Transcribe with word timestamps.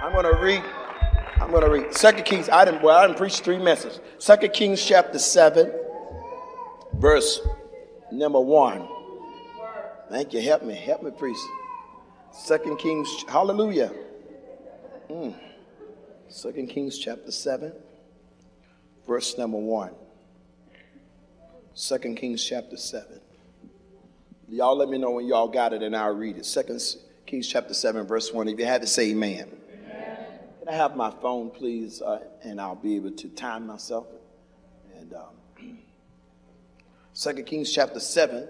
I'm 0.00 0.12
going 0.12 0.24
to 0.24 0.40
read. 0.40 0.62
I'm 1.40 1.50
going 1.50 1.64
to 1.64 1.70
read 1.70 1.94
Second 1.94 2.24
Kings. 2.24 2.48
I 2.48 2.64
didn't. 2.64 2.82
Well, 2.82 2.96
I 2.96 3.06
didn't 3.06 3.18
preach 3.18 3.40
three 3.40 3.58
messages. 3.58 4.00
Second 4.18 4.52
Kings 4.52 4.84
chapter 4.84 5.18
seven, 5.18 5.72
verse 6.94 7.40
number 8.12 8.40
one. 8.40 8.88
Thank 10.10 10.32
you. 10.32 10.40
Help 10.40 10.62
me. 10.62 10.74
Help 10.74 11.02
me, 11.02 11.10
priest. 11.10 11.44
Second 12.32 12.78
Kings. 12.78 13.24
Hallelujah. 13.28 13.92
Mm. 15.10 15.34
Second 16.28 16.68
Kings 16.68 16.98
chapter 16.98 17.30
seven, 17.30 17.72
verse 19.06 19.36
number 19.38 19.58
one. 19.58 19.90
Second 21.74 22.16
Kings 22.16 22.44
chapter 22.44 22.76
seven. 22.76 23.20
Y'all 24.48 24.76
let 24.76 24.88
me 24.88 24.98
know 24.98 25.12
when 25.12 25.26
y'all 25.26 25.48
got 25.48 25.72
it 25.72 25.82
and 25.82 25.96
I'll 25.96 26.14
read 26.14 26.36
it. 26.36 26.44
Second 26.44 26.80
Kings 27.26 27.48
chapter 27.48 27.74
7, 27.74 28.06
verse 28.06 28.32
1. 28.32 28.48
If 28.48 28.58
you 28.58 28.66
had 28.66 28.82
to 28.82 28.86
say 28.86 29.10
amen. 29.10 29.50
Can 30.64 30.72
I 30.72 30.76
have 30.78 30.96
my 30.96 31.10
phone, 31.10 31.50
please? 31.50 32.00
Uh, 32.00 32.20
and 32.42 32.58
I'll 32.58 32.74
be 32.74 32.96
able 32.96 33.10
to 33.10 33.28
time 33.28 33.66
myself. 33.66 34.06
And 34.98 35.12
um, 35.12 35.76
2 37.14 37.42
Kings 37.42 37.70
chapter 37.70 38.00
7, 38.00 38.48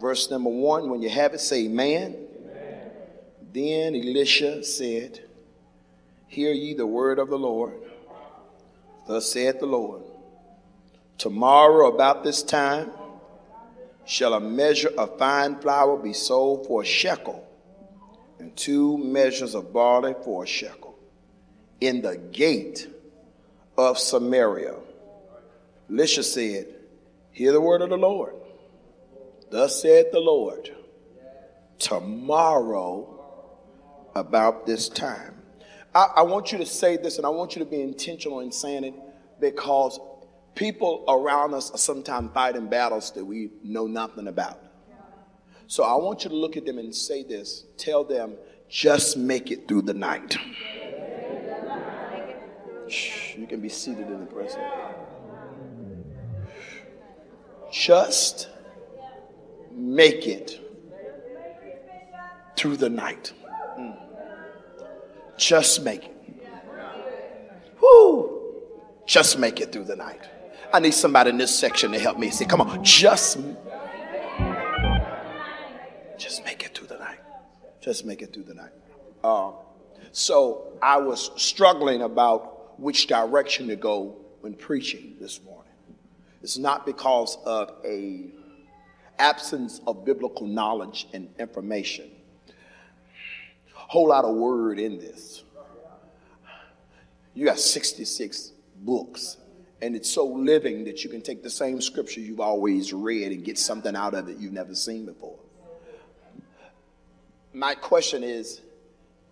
verse 0.00 0.30
number 0.30 0.48
1. 0.48 0.88
When 0.88 1.02
you 1.02 1.08
have 1.08 1.34
it, 1.34 1.40
say 1.40 1.64
amen. 1.64 2.14
amen. 2.44 2.90
Then 3.52 3.96
Elisha 3.96 4.62
said, 4.62 5.24
Hear 6.28 6.52
ye 6.52 6.72
the 6.74 6.86
word 6.86 7.18
of 7.18 7.30
the 7.30 7.38
Lord. 7.38 7.74
Thus 9.08 9.32
saith 9.32 9.58
the 9.58 9.66
Lord. 9.66 10.02
Tomorrow, 11.18 11.92
about 11.92 12.22
this 12.22 12.44
time, 12.44 12.92
shall 14.06 14.34
a 14.34 14.40
measure 14.40 14.92
of 14.96 15.18
fine 15.18 15.58
flour 15.58 15.96
be 15.96 16.12
sold 16.12 16.68
for 16.68 16.82
a 16.82 16.86
shekel, 16.86 17.44
and 18.38 18.56
two 18.56 18.98
measures 18.98 19.56
of 19.56 19.72
barley 19.72 20.14
for 20.22 20.44
a 20.44 20.46
shekel, 20.46 20.79
in 21.80 22.02
the 22.02 22.16
gate 22.16 22.88
of 23.76 23.98
Samaria. 23.98 24.74
Lisha 25.90 26.22
said, 26.22 26.66
Hear 27.32 27.52
the 27.52 27.60
word 27.60 27.82
of 27.82 27.90
the 27.90 27.96
Lord. 27.96 28.34
Thus 29.50 29.82
saith 29.82 30.12
the 30.12 30.20
Lord, 30.20 30.70
tomorrow 31.78 33.20
about 34.14 34.66
this 34.66 34.88
time. 34.88 35.34
I, 35.94 36.06
I, 36.16 36.22
want 36.22 36.52
you 36.52 36.58
to 36.58 36.66
say 36.66 36.96
this, 36.96 37.16
and 37.16 37.26
I 37.26 37.30
want 37.30 37.56
you 37.56 37.64
to 37.64 37.70
be 37.70 37.80
intentional 37.80 38.40
in 38.40 38.52
saying 38.52 38.84
it 38.84 38.94
because 39.40 39.98
people 40.54 41.04
around 41.08 41.54
us 41.54 41.70
are 41.72 41.78
sometimes 41.78 42.30
fighting 42.32 42.68
battles 42.68 43.10
that 43.12 43.24
we 43.24 43.50
know 43.64 43.86
nothing 43.86 44.28
about. 44.28 44.60
So 45.66 45.82
I 45.84 45.94
want 45.94 46.24
you 46.24 46.30
to 46.30 46.36
look 46.36 46.56
at 46.56 46.66
them 46.66 46.78
and 46.78 46.94
say 46.94 47.22
this. 47.22 47.64
Tell 47.76 48.04
them, 48.04 48.34
just 48.68 49.16
make 49.16 49.50
it 49.50 49.66
through 49.66 49.82
the 49.82 49.94
night. 49.94 50.36
You 53.36 53.46
can 53.46 53.60
be 53.60 53.68
seated 53.68 54.08
in 54.08 54.20
the 54.20 54.26
presence. 54.26 54.64
Just 57.70 58.48
make 59.70 60.26
it 60.26 60.60
through 62.56 62.76
the 62.76 62.90
night. 62.90 63.32
Mm. 63.78 63.96
Just 65.38 65.84
make 65.84 66.04
it. 66.04 66.16
Whoo! 67.80 68.54
Just 69.06 69.38
make 69.38 69.60
it 69.60 69.72
through 69.72 69.84
the 69.84 69.96
night. 69.96 70.28
I 70.72 70.80
need 70.80 70.94
somebody 70.94 71.30
in 71.30 71.38
this 71.38 71.56
section 71.56 71.92
to 71.92 71.98
help 71.98 72.18
me. 72.18 72.30
Say, 72.30 72.44
come 72.44 72.60
on, 72.60 72.84
just, 72.84 73.38
just 76.18 76.44
make 76.44 76.64
it 76.64 76.76
through 76.76 76.88
the 76.88 76.98
night. 76.98 77.18
Just 77.80 78.04
make 78.04 78.22
it 78.22 78.32
through 78.32 78.44
the 78.44 78.54
night. 78.54 78.72
Uh, 79.22 79.52
so 80.12 80.72
I 80.82 80.98
was 80.98 81.30
struggling 81.36 82.02
about 82.02 82.59
which 82.80 83.06
direction 83.06 83.68
to 83.68 83.76
go 83.76 84.16
when 84.40 84.54
preaching 84.54 85.14
this 85.20 85.42
morning. 85.44 85.72
It's 86.42 86.56
not 86.56 86.86
because 86.86 87.36
of 87.44 87.72
a 87.84 88.24
absence 89.18 89.82
of 89.86 90.04
biblical 90.04 90.46
knowledge 90.46 91.06
and 91.12 91.28
information. 91.38 92.10
Whole 93.74 94.08
lot 94.08 94.24
of 94.24 94.34
word 94.34 94.78
in 94.78 94.98
this. 94.98 95.44
You 97.34 97.44
got 97.44 97.58
66 97.58 98.52
books 98.76 99.36
and 99.82 99.94
it's 99.94 100.10
so 100.10 100.26
living 100.26 100.84
that 100.84 101.04
you 101.04 101.10
can 101.10 101.20
take 101.20 101.42
the 101.42 101.50
same 101.50 101.80
scripture 101.80 102.20
you've 102.20 102.40
always 102.40 102.92
read 102.92 103.32
and 103.32 103.44
get 103.44 103.58
something 103.58 103.94
out 103.94 104.14
of 104.14 104.28
it 104.28 104.38
you've 104.38 104.52
never 104.52 104.74
seen 104.74 105.06
before. 105.06 105.38
My 107.52 107.74
question 107.74 108.22
is 108.22 108.60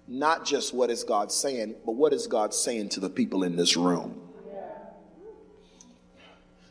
not 0.08 0.46
just 0.46 0.72
what 0.72 0.90
is 0.90 1.04
God 1.04 1.30
saying, 1.30 1.76
but 1.84 1.92
what 1.92 2.12
is 2.14 2.26
God 2.26 2.54
saying 2.54 2.88
to 2.90 3.00
the 3.00 3.10
people 3.10 3.44
in 3.44 3.56
this 3.56 3.76
room? 3.76 4.22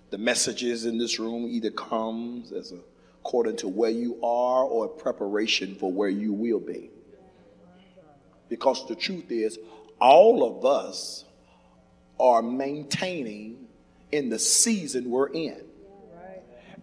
The 0.10 0.18
messages 0.18 0.86
in 0.86 0.98
this 0.98 1.20
room 1.20 1.46
either 1.46 1.70
comes 1.70 2.52
as 2.52 2.72
a, 2.72 2.80
according 3.22 3.58
to 3.58 3.68
where 3.68 3.92
you 3.92 4.16
are 4.24 4.64
or 4.64 4.86
a 4.86 4.90
preparation 4.90 5.76
for 5.76 5.92
where 5.92 6.10
you 6.10 6.34
will 6.34 6.62
be. 6.62 6.90
Because 8.50 8.88
the 8.88 8.96
truth 8.96 9.30
is, 9.30 9.60
all 10.00 10.44
of 10.44 10.66
us 10.66 11.26
are 12.20 12.42
maintaining 12.42 13.68
in 14.12 14.30
the 14.30 14.40
season 14.40 15.10
we're 15.10 15.28
in. 15.28 15.62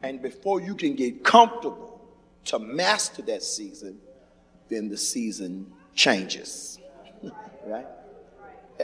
And 0.02 0.20
before 0.20 0.60
you 0.60 0.74
can 0.74 0.94
get 0.94 1.24
comfortable 1.24 2.06
to 2.46 2.58
master 2.58 3.22
that 3.22 3.42
season, 3.42 3.98
then 4.68 4.90
the 4.90 4.98
season 4.98 5.72
changes. 5.94 6.78
right? 7.66 7.86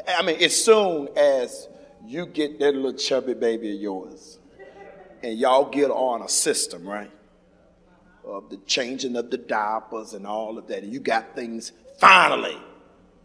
I 0.08 0.22
mean, 0.22 0.42
as 0.42 0.64
soon 0.64 1.08
as 1.16 1.68
you 2.06 2.26
get 2.26 2.58
that 2.60 2.74
little 2.74 2.94
chubby 2.94 3.34
baby 3.34 3.74
of 3.74 3.80
yours 3.80 4.38
and 5.22 5.38
y'all 5.38 5.68
get 5.70 5.90
on 5.90 6.22
a 6.22 6.28
system, 6.28 6.86
right? 6.86 7.10
Of 8.24 8.50
the 8.50 8.58
changing 8.58 9.16
of 9.16 9.30
the 9.30 9.38
diapers 9.38 10.14
and 10.14 10.26
all 10.26 10.58
of 10.58 10.68
that, 10.68 10.82
and 10.82 10.92
you 10.92 11.00
got 11.00 11.34
things 11.34 11.72
finally, 11.98 12.56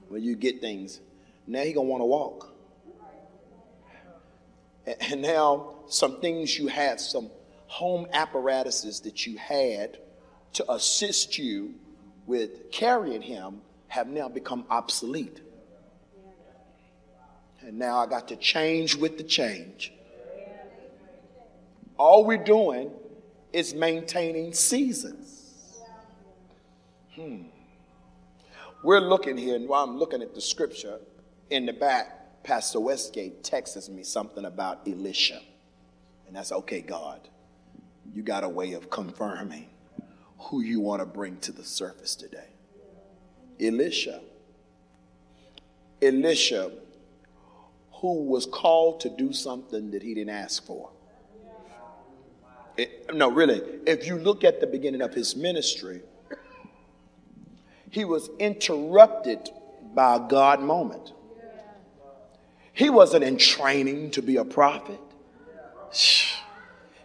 when 0.09 0.23
you 0.23 0.35
get 0.35 0.62
things, 0.62 1.00
now 1.47 1.62
he 1.62 1.73
gonna 1.73 1.88
want 1.88 2.02
to 2.02 2.06
walk. 2.06 2.52
And 5.09 5.22
now, 5.22 5.75
some 5.88 6.22
things 6.22 6.57
you 6.59 6.67
had, 6.67 7.00
some 7.00 7.31
home 7.67 8.07
apparatuses 8.13 9.02
that 9.02 9.25
you 9.25 9.38
had 9.38 9.97
to 10.53 10.72
assist 10.72 11.38
you 11.38 11.73
with 12.28 12.72
carrying 12.72 13.22
him 13.22 13.62
have 13.88 14.07
now 14.07 14.28
become 14.28 14.66
obsolete. 14.69 15.41
And 17.62 17.79
now 17.79 17.97
I 17.97 18.06
got 18.06 18.28
to 18.28 18.35
change 18.35 18.96
with 18.96 19.18
the 19.18 19.23
change. 19.23 19.91
All 21.97 22.25
we're 22.25 22.44
doing 22.44 22.91
is 23.53 23.73
maintaining 23.73 24.53
seasons. 24.53 25.79
Hmm. 27.16 27.44
We're 28.84 29.00
looking 29.00 29.38
here, 29.38 29.56
and 29.56 29.68
while 29.68 29.84
I'm 29.84 29.97
looking 29.97 30.22
at 30.22 30.35
the 30.35 30.41
scripture 30.41 31.00
in 31.50 31.66
the 31.66 31.73
back, 31.73 32.44
Pastor 32.44 32.79
Westgate 32.79 33.44
texts 33.44 33.90
me 33.90 34.03
something 34.03 34.46
about 34.46 34.88
Elisha. 34.88 35.41
And 36.28 36.35
that's 36.35 36.52
okay, 36.52 36.81
God. 36.81 37.22
You 38.13 38.22
got 38.22 38.44
a 38.44 38.50
way 38.50 38.73
of 38.73 38.90
confirming 38.90 39.69
who 40.38 40.62
you 40.62 40.79
want 40.79 41.02
to 41.02 41.06
bring 41.06 41.38
to 41.38 41.52
the 41.52 41.63
surface 41.63 42.16
today. 42.16 42.55
Elisha. 43.60 44.22
Elisha, 46.02 46.72
who 47.94 48.24
was 48.24 48.46
called 48.46 49.00
to 49.02 49.10
do 49.10 49.34
something 49.34 49.92
that 49.92 50.04
he 50.04 50.14
didn't 50.14 50.34
ask 50.34 50.66
for. 50.66 50.90
It, 52.78 53.14
no, 53.14 53.32
really, 53.32 53.62
if 53.88 54.06
you 54.06 54.18
look 54.18 54.44
at 54.44 54.60
the 54.60 54.68
beginning 54.68 55.02
of 55.02 55.14
his 55.14 55.36
ministry, 55.36 56.02
he 57.90 58.04
was 58.04 58.30
interrupted 58.40 59.50
by 59.94 60.18
a 60.18 60.20
God 60.20 60.60
moment. 60.60 61.14
He 62.74 62.90
wasn't 62.90 63.24
in 63.24 63.38
training 63.38 64.12
to 64.12 64.22
be 64.22 64.35
a 64.35 64.44
prophet. 64.44 65.00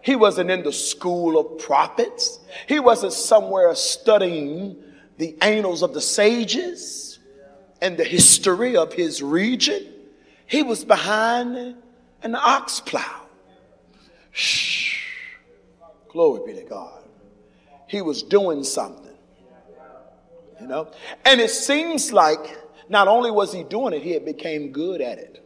He 0.02 0.16
wasn't 0.16 0.50
in 0.50 0.64
the 0.64 0.72
school 0.72 1.38
of 1.38 1.58
prophets. 1.60 2.40
He 2.66 2.80
wasn't 2.80 3.12
somewhere 3.12 3.72
studying 3.76 4.82
the 5.20 5.36
annals 5.42 5.82
of 5.82 5.92
the 5.92 6.00
sages 6.00 7.18
and 7.82 7.96
the 7.96 8.04
history 8.04 8.76
of 8.76 8.92
his 8.94 9.22
region. 9.22 9.86
He 10.46 10.62
was 10.62 10.84
behind 10.84 11.76
an 12.22 12.34
ox 12.34 12.80
plow. 12.80 13.22
Shh. 14.32 15.04
Glory 16.08 16.52
be 16.52 16.60
to 16.60 16.66
God. 16.66 17.04
He 17.86 18.00
was 18.00 18.22
doing 18.22 18.64
something. 18.64 19.06
You 20.60 20.66
know? 20.66 20.88
And 21.24 21.40
it 21.40 21.50
seems 21.50 22.12
like 22.12 22.58
not 22.88 23.06
only 23.06 23.30
was 23.30 23.52
he 23.52 23.62
doing 23.62 23.92
it, 23.92 24.02
he 24.02 24.12
had 24.12 24.24
became 24.24 24.72
good 24.72 25.00
at 25.00 25.18
it. 25.18 25.36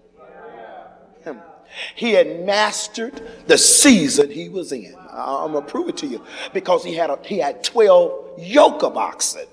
He 1.97 2.13
had 2.13 2.45
mastered 2.45 3.21
the 3.49 3.59
season 3.59 4.31
he 4.31 4.49
was 4.49 4.71
in. 4.71 4.95
I'm 5.11 5.53
gonna 5.53 5.63
prove 5.67 5.89
it 5.89 5.97
to 5.99 6.07
you 6.07 6.25
because 6.53 6.85
he 6.85 6.95
had 6.95 7.11
a, 7.11 7.19
he 7.25 7.39
had 7.39 7.65
12 7.65 8.39
yoke 8.39 8.85
of 8.85 8.97
oxen. 8.97 9.47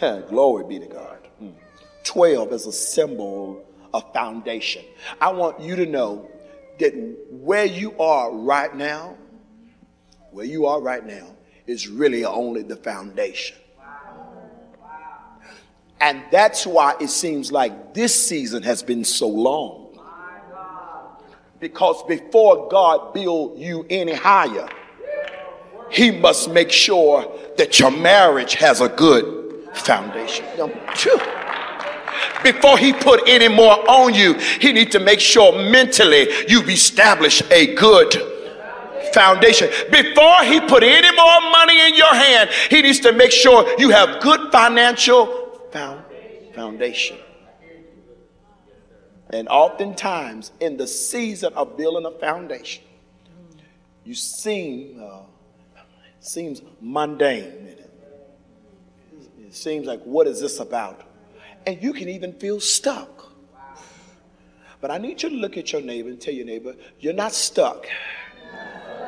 Glory 0.00 0.64
be 0.64 0.78
to 0.78 0.86
God. 0.86 1.18
Hmm. 1.38 1.50
12 2.04 2.52
is 2.52 2.66
a 2.66 2.72
symbol 2.72 3.64
of 3.94 4.12
foundation. 4.12 4.84
I 5.20 5.32
want 5.32 5.60
you 5.60 5.76
to 5.76 5.86
know 5.86 6.30
that 6.78 6.92
where 7.30 7.64
you 7.64 7.96
are 7.98 8.32
right 8.32 8.74
now, 8.74 9.16
where 10.30 10.46
you 10.46 10.66
are 10.66 10.80
right 10.80 11.04
now, 11.04 11.28
is 11.66 11.88
really 11.88 12.24
only 12.24 12.62
the 12.62 12.76
foundation. 12.76 13.56
And 16.00 16.24
that's 16.32 16.66
why 16.66 16.96
it 17.00 17.10
seems 17.10 17.52
like 17.52 17.94
this 17.94 18.12
season 18.12 18.64
has 18.64 18.82
been 18.82 19.04
so 19.04 19.28
long. 19.28 20.00
Because 21.60 22.02
before 22.08 22.68
God 22.68 23.14
build 23.14 23.56
you 23.56 23.86
any 23.88 24.12
higher, 24.12 24.68
he 25.90 26.10
must 26.10 26.50
make 26.50 26.72
sure 26.72 27.30
that 27.56 27.78
your 27.78 27.92
marriage 27.92 28.54
has 28.54 28.80
a 28.80 28.88
good 28.88 29.41
foundation. 29.74 30.44
Before 32.42 32.78
he 32.78 32.92
put 32.92 33.28
any 33.28 33.48
more 33.48 33.78
on 33.88 34.14
you, 34.14 34.34
he 34.34 34.72
needs 34.72 34.90
to 34.92 35.00
make 35.00 35.20
sure 35.20 35.52
mentally 35.70 36.28
you've 36.48 36.68
established 36.68 37.42
a 37.50 37.74
good 37.74 38.12
foundation. 39.12 39.68
Before 39.90 40.42
he 40.44 40.60
put 40.60 40.82
any 40.82 41.14
more 41.16 41.40
money 41.50 41.88
in 41.88 41.94
your 41.94 42.14
hand, 42.14 42.50
he 42.70 42.82
needs 42.82 43.00
to 43.00 43.12
make 43.12 43.30
sure 43.30 43.66
you 43.78 43.90
have 43.90 44.22
good 44.22 44.50
financial 44.50 45.60
foundation. 46.54 47.16
And 49.30 49.48
oftentimes, 49.48 50.52
in 50.60 50.76
the 50.76 50.86
season 50.86 51.54
of 51.54 51.76
building 51.76 52.04
a 52.04 52.18
foundation, 52.18 52.84
you 54.04 54.14
seem 54.14 55.00
uh, 55.02 55.20
seems 56.20 56.60
mundane. 56.80 57.76
Seems 59.52 59.86
like, 59.86 60.02
what 60.04 60.26
is 60.26 60.40
this 60.40 60.60
about? 60.60 61.02
And 61.66 61.80
you 61.82 61.92
can 61.92 62.08
even 62.08 62.32
feel 62.32 62.58
stuck. 62.58 63.30
But 64.80 64.90
I 64.90 64.96
need 64.96 65.22
you 65.22 65.28
to 65.28 65.36
look 65.36 65.58
at 65.58 65.72
your 65.72 65.82
neighbor 65.82 66.08
and 66.08 66.18
tell 66.18 66.32
your 66.32 66.46
neighbor, 66.46 66.74
you're 66.98 67.12
not 67.12 67.32
stuck. 67.32 67.86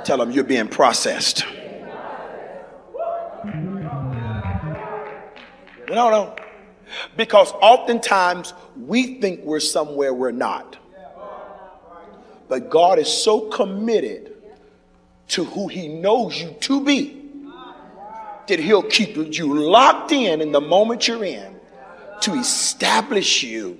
Tell 0.04 0.18
them 0.18 0.30
you're 0.30 0.44
being 0.44 0.68
processed. 0.68 1.46
No, 5.88 6.10
no. 6.10 6.36
Because 7.16 7.50
oftentimes 7.52 8.52
we 8.76 9.20
think 9.20 9.40
we're 9.44 9.60
somewhere 9.60 10.12
we're 10.12 10.30
not. 10.30 10.76
But 12.48 12.68
God 12.68 12.98
is 12.98 13.08
so 13.08 13.48
committed 13.48 14.34
to 15.28 15.44
who 15.44 15.68
He 15.68 15.88
knows 15.88 16.38
you 16.38 16.54
to 16.60 16.84
be 16.84 17.23
that 18.48 18.58
He'll 18.58 18.82
keep 18.82 19.16
you 19.16 19.54
locked 19.54 20.12
in 20.12 20.40
in 20.40 20.52
the 20.52 20.60
moment 20.60 21.08
you're 21.08 21.24
in 21.24 21.56
to 22.22 22.34
establish 22.34 23.42
you 23.42 23.78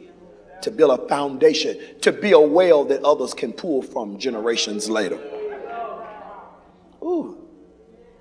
to 0.63 0.71
build 0.71 0.99
a 0.99 1.09
foundation, 1.09 1.79
to 2.01 2.11
be 2.11 2.33
a 2.33 2.41
well 2.41 2.85
that 2.85 3.03
others 3.05 3.35
can 3.35 3.53
pull 3.53 3.83
from 3.83 4.19
generations 4.19 4.89
later. 4.89 5.19
Ooh. 7.03 7.39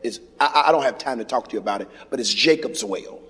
It's, 0.02 0.20
I, 0.40 0.66
I 0.68 0.72
don't 0.74 0.84
have 0.84 0.98
time 0.98 1.20
to 1.20 1.26
talk 1.26 1.48
to 1.50 1.54
you 1.54 1.60
about 1.60 1.82
it, 1.82 1.90
but 2.10 2.20
it's 2.20 2.34
Jacob's 2.34 2.84
well. 2.84 3.22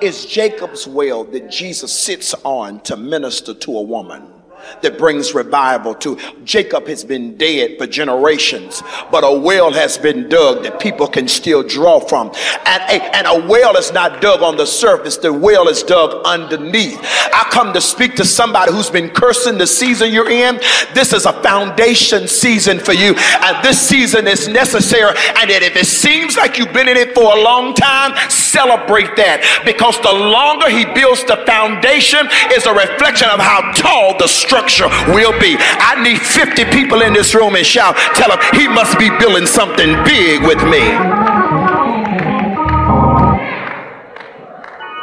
It's 0.00 0.24
Jacob's 0.24 0.86
well 0.86 1.24
that 1.24 1.50
Jesus 1.50 1.92
sits 1.92 2.34
on 2.42 2.80
to 2.80 2.96
minister 2.96 3.52
to 3.52 3.76
a 3.76 3.82
woman 3.82 4.35
that 4.82 4.98
brings 4.98 5.34
revival 5.34 5.94
to. 5.94 6.18
Jacob 6.44 6.86
has 6.86 7.04
been 7.04 7.36
dead 7.36 7.78
for 7.78 7.86
generations, 7.86 8.82
but 9.10 9.22
a 9.24 9.38
well 9.38 9.72
has 9.72 9.98
been 9.98 10.28
dug 10.28 10.62
that 10.62 10.80
people 10.80 11.06
can 11.06 11.28
still 11.28 11.62
draw 11.62 12.00
from. 12.00 12.28
And 12.66 12.82
a, 12.84 13.16
and 13.16 13.26
a 13.26 13.48
well 13.48 13.76
is 13.76 13.92
not 13.92 14.20
dug 14.20 14.42
on 14.42 14.56
the 14.56 14.66
surface, 14.66 15.16
the 15.16 15.32
well 15.32 15.68
is 15.68 15.82
dug 15.82 16.22
underneath. 16.24 16.98
I 17.02 17.48
come 17.50 17.72
to 17.74 17.80
speak 17.80 18.16
to 18.16 18.24
somebody 18.24 18.72
who's 18.72 18.90
been 18.90 19.10
cursing 19.10 19.58
the 19.58 19.66
season 19.66 20.12
you're 20.12 20.30
in. 20.30 20.56
This 20.94 21.12
is 21.12 21.26
a 21.26 21.32
foundation 21.42 22.28
season 22.28 22.78
for 22.78 22.92
you, 22.92 23.14
and 23.14 23.64
this 23.64 23.80
season 23.80 24.26
is 24.26 24.48
necessary. 24.48 25.14
And 25.38 25.50
that 25.50 25.62
if 25.62 25.76
it 25.76 25.86
seems 25.86 26.36
like 26.36 26.58
you've 26.58 26.72
been 26.72 26.88
in 26.88 26.96
it 26.96 27.14
for 27.14 27.36
a 27.36 27.40
long 27.42 27.74
time, 27.74 28.14
celebrate 28.30 29.16
that 29.16 29.62
because 29.64 30.00
the 30.00 30.12
longer 30.12 30.68
he 30.68 30.84
builds 30.84 31.24
the 31.24 31.36
foundation 31.46 32.26
is 32.52 32.66
a 32.66 32.72
reflection 32.72 33.28
of 33.28 33.40
how 33.40 33.72
tall 33.72 34.16
the 34.18 34.26
structure 34.26 34.55
structure 34.56 34.88
will 35.12 35.38
be. 35.38 35.56
I 35.58 36.02
need 36.02 36.20
50 36.20 36.64
people 36.66 37.02
in 37.02 37.12
this 37.12 37.34
room 37.34 37.56
and 37.56 37.66
shout, 37.66 37.94
tell 38.14 38.28
them 38.28 38.38
he 38.54 38.66
must 38.68 38.98
be 38.98 39.10
building 39.18 39.46
something 39.46 40.02
big 40.04 40.42
with 40.42 40.62
me. 40.64 40.80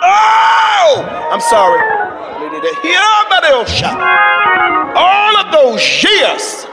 Oh, 0.01 1.29
I'm 1.31 1.41
sorry. 1.41 1.81
All 4.95 5.37
of 5.37 5.51
those 5.51 6.03
years, 6.03 6.65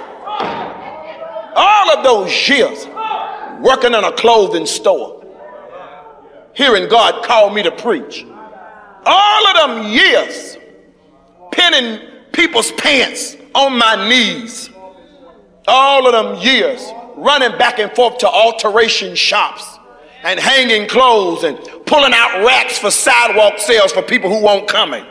all 1.56 1.90
of 1.90 2.04
those 2.04 2.48
years 2.48 2.86
working 3.60 3.92
in 3.92 4.04
a 4.04 4.12
clothing 4.12 4.64
store, 4.64 5.22
hearing 6.54 6.88
God 6.88 7.24
call 7.24 7.50
me 7.50 7.62
to 7.62 7.70
preach. 7.70 8.24
All 9.04 9.46
of 9.48 9.56
them 9.56 9.92
years 9.92 10.56
penning 11.52 12.09
people's 12.32 12.72
pants 12.72 13.36
on 13.54 13.78
my 13.78 14.08
knees. 14.08 14.70
All 15.68 16.06
of 16.06 16.12
them 16.12 16.42
years 16.44 16.80
running 17.16 17.56
back 17.58 17.78
and 17.78 17.92
forth 17.92 18.18
to 18.18 18.28
alteration 18.28 19.14
shops 19.14 19.78
and 20.22 20.38
hanging 20.38 20.88
clothes 20.88 21.44
and 21.44 21.58
pulling 21.86 22.12
out 22.14 22.44
racks 22.44 22.78
for 22.78 22.90
sidewalk 22.90 23.58
sales 23.58 23.92
for 23.92 24.02
people 24.02 24.30
who 24.30 24.42
won't 24.42 24.68
coming. 24.68 25.04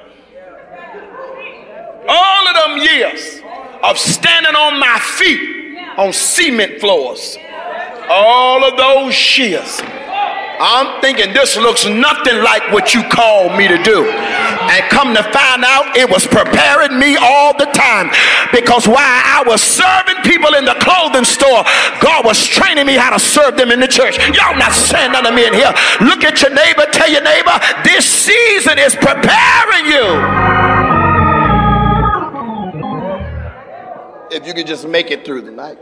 All 2.07 2.47
of 2.47 2.55
them 2.55 2.77
years 2.77 3.41
of 3.83 3.97
standing 3.97 4.55
on 4.55 4.79
my 4.79 4.99
feet 4.99 5.77
on 5.97 6.13
cement 6.13 6.79
floors. 6.79 7.37
All 8.09 8.63
of 8.63 8.77
those 8.77 9.37
years 9.37 9.81
I'm 10.59 11.01
thinking 11.01 11.33
this 11.33 11.55
looks 11.55 11.85
nothing 11.85 12.43
like 12.43 12.71
what 12.71 12.93
you 12.93 13.03
called 13.07 13.57
me 13.57 13.67
to 13.67 13.81
do. 13.81 14.05
And 14.09 14.83
come 14.91 15.15
to 15.15 15.23
find 15.31 15.63
out, 15.63 15.95
it 15.95 16.09
was 16.09 16.27
preparing 16.27 16.99
me 16.99 17.15
all 17.15 17.57
the 17.57 17.65
time. 17.71 18.11
Because 18.51 18.87
while 18.87 18.99
I 18.99 19.41
was 19.47 19.63
serving 19.63 20.21
people 20.23 20.53
in 20.55 20.65
the 20.65 20.75
clothing 20.83 21.23
store, 21.23 21.63
God 22.03 22.25
was 22.25 22.45
training 22.45 22.85
me 22.85 22.95
how 22.95 23.09
to 23.09 23.19
serve 23.19 23.55
them 23.55 23.71
in 23.71 23.79
the 23.79 23.87
church. 23.87 24.17
Y'all 24.35 24.57
not 24.57 24.73
saying 24.73 25.13
nothing 25.13 25.31
to 25.31 25.35
me 25.35 25.47
in 25.47 25.53
here. 25.53 25.73
Look 26.01 26.23
at 26.23 26.41
your 26.41 26.53
neighbor, 26.53 26.85
tell 26.91 27.09
your 27.09 27.23
neighbor, 27.23 27.55
this 27.83 28.05
season 28.05 28.77
is 28.77 28.95
preparing 28.95 29.85
you. 29.87 30.19
If 34.31 34.45
you 34.45 34.53
could 34.53 34.67
just 34.67 34.87
make 34.87 35.09
it 35.09 35.25
through 35.25 35.41
the 35.43 35.51
night. 35.51 35.79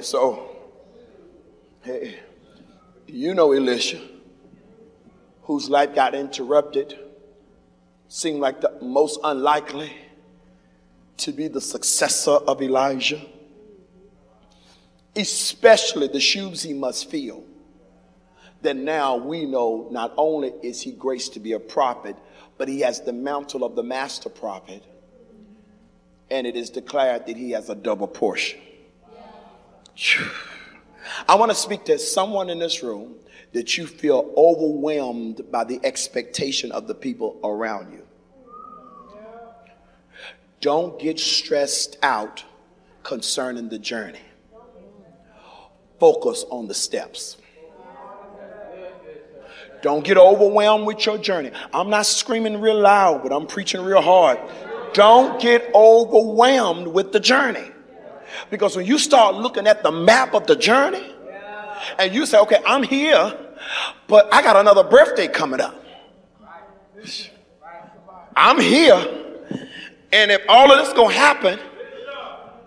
So 0.00 0.45
Hey, 1.86 2.18
you 3.06 3.32
know 3.32 3.52
Elisha, 3.52 4.00
whose 5.42 5.70
life 5.70 5.94
got 5.94 6.16
interrupted, 6.16 6.98
seemed 8.08 8.40
like 8.40 8.60
the 8.60 8.76
most 8.82 9.20
unlikely 9.22 9.92
to 11.18 11.30
be 11.30 11.46
the 11.46 11.60
successor 11.60 12.32
of 12.32 12.60
Elijah. 12.60 13.24
Especially 15.14 16.08
the 16.08 16.18
shoes 16.18 16.60
he 16.60 16.74
must 16.74 17.08
fill. 17.08 17.44
That 18.62 18.74
now 18.74 19.14
we 19.14 19.46
know 19.46 19.86
not 19.92 20.12
only 20.16 20.54
is 20.64 20.82
he 20.82 20.90
graced 20.90 21.34
to 21.34 21.38
be 21.38 21.52
a 21.52 21.60
prophet, 21.60 22.16
but 22.58 22.66
he 22.66 22.80
has 22.80 23.02
the 23.02 23.12
mantle 23.12 23.62
of 23.62 23.76
the 23.76 23.84
master 23.84 24.28
prophet. 24.28 24.82
And 26.32 26.48
it 26.48 26.56
is 26.56 26.68
declared 26.68 27.28
that 27.28 27.36
he 27.36 27.52
has 27.52 27.68
a 27.68 27.76
double 27.76 28.08
portion. 28.08 28.58
I 31.28 31.34
want 31.36 31.50
to 31.50 31.56
speak 31.56 31.84
to 31.86 31.98
someone 31.98 32.50
in 32.50 32.58
this 32.58 32.82
room 32.82 33.14
that 33.52 33.78
you 33.78 33.86
feel 33.86 34.32
overwhelmed 34.36 35.50
by 35.50 35.64
the 35.64 35.80
expectation 35.82 36.72
of 36.72 36.86
the 36.86 36.94
people 36.94 37.38
around 37.42 37.92
you. 37.92 38.06
Don't 40.60 40.98
get 40.98 41.18
stressed 41.18 41.96
out 42.02 42.44
concerning 43.02 43.68
the 43.68 43.78
journey. 43.78 44.20
Focus 46.00 46.44
on 46.50 46.66
the 46.68 46.74
steps. 46.74 47.36
Don't 49.82 50.04
get 50.04 50.18
overwhelmed 50.18 50.86
with 50.86 51.04
your 51.06 51.18
journey. 51.18 51.52
I'm 51.72 51.90
not 51.90 52.06
screaming 52.06 52.60
real 52.60 52.80
loud, 52.80 53.22
but 53.22 53.32
I'm 53.32 53.46
preaching 53.46 53.82
real 53.82 54.00
hard. 54.00 54.38
Don't 54.94 55.40
get 55.40 55.70
overwhelmed 55.74 56.88
with 56.88 57.12
the 57.12 57.20
journey. 57.20 57.70
Because 58.50 58.76
when 58.76 58.86
you 58.86 58.98
start 58.98 59.34
looking 59.34 59.66
at 59.66 59.82
the 59.82 59.90
map 59.90 60.34
of 60.34 60.46
the 60.46 60.56
journey 60.56 61.12
and 61.98 62.14
you 62.14 62.26
say, 62.26 62.38
okay, 62.38 62.58
I'm 62.66 62.82
here, 62.82 63.36
but 64.06 64.32
I 64.32 64.42
got 64.42 64.56
another 64.56 64.84
birthday 64.84 65.28
coming 65.28 65.60
up. 65.60 65.82
I'm 68.36 68.60
here. 68.60 69.24
And 70.12 70.30
if 70.30 70.42
all 70.48 70.70
of 70.70 70.78
this 70.78 70.88
is 70.88 70.94
going 70.94 71.10
to 71.10 71.18
happen, 71.18 71.58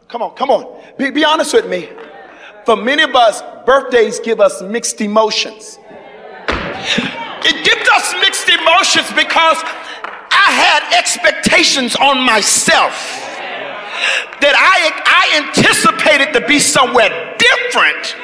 come 0.08 0.22
on, 0.22 0.36
come 0.36 0.50
on. 0.50 0.82
Be, 0.98 1.12
be 1.12 1.24
honest 1.24 1.54
with 1.54 1.68
me. 1.68 1.90
For 2.66 2.76
many 2.76 3.04
of 3.04 3.16
us, 3.16 3.42
birthdays 3.66 4.20
give 4.20 4.40
us 4.40 4.62
mixed 4.62 5.02
emotions. 5.02 5.80
It 6.48 7.66
gives 7.66 7.90
us 7.90 8.14
mixed 8.22 8.50
emotions 8.50 9.08
because 9.16 9.58
I 10.32 10.52
had 10.52 10.98
expectations 10.98 11.96
on 11.96 12.20
myself 12.20 13.29
that 14.42 14.56
I, 14.56 14.92
I 15.06 15.26
anticipated 15.46 16.34
to 16.34 16.46
be 16.48 16.60
somewhere 16.60 17.10
different 17.38 18.16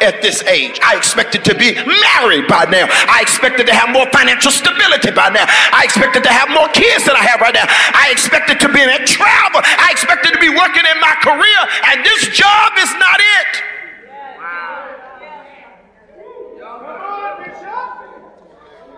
at 0.00 0.20
this 0.20 0.42
age. 0.44 0.78
I 0.84 0.96
expected 0.96 1.44
to 1.46 1.54
be 1.54 1.74
married 1.74 2.48
by 2.48 2.68
now. 2.68 2.86
I 3.08 3.20
expected 3.22 3.66
to 3.66 3.74
have 3.74 3.90
more 3.92 4.06
financial 4.12 4.50
stability 4.50 5.10
by 5.10 5.30
now. 5.30 5.44
I 5.72 5.84
expected 5.84 6.22
to 6.24 6.32
have 6.32 6.48
more 6.50 6.68
kids 6.68 7.04
than 7.06 7.16
I 7.16 7.24
have 7.24 7.40
right 7.40 7.54
now. 7.54 7.64
I 7.68 8.12
expected 8.12 8.60
to 8.60 8.68
be 8.68 8.82
in 8.82 9.02
travel. 9.06 9.60
I 9.64 9.88
expected 9.90 10.32
to 10.36 10.40
be 10.40 10.50
working 10.50 10.84
in 10.84 10.98
my 11.00 11.14
career, 11.24 11.60
and 11.92 12.04
this 12.04 12.28
job 12.36 12.72
is 12.78 12.92
not 13.00 13.18
it. 13.40 13.52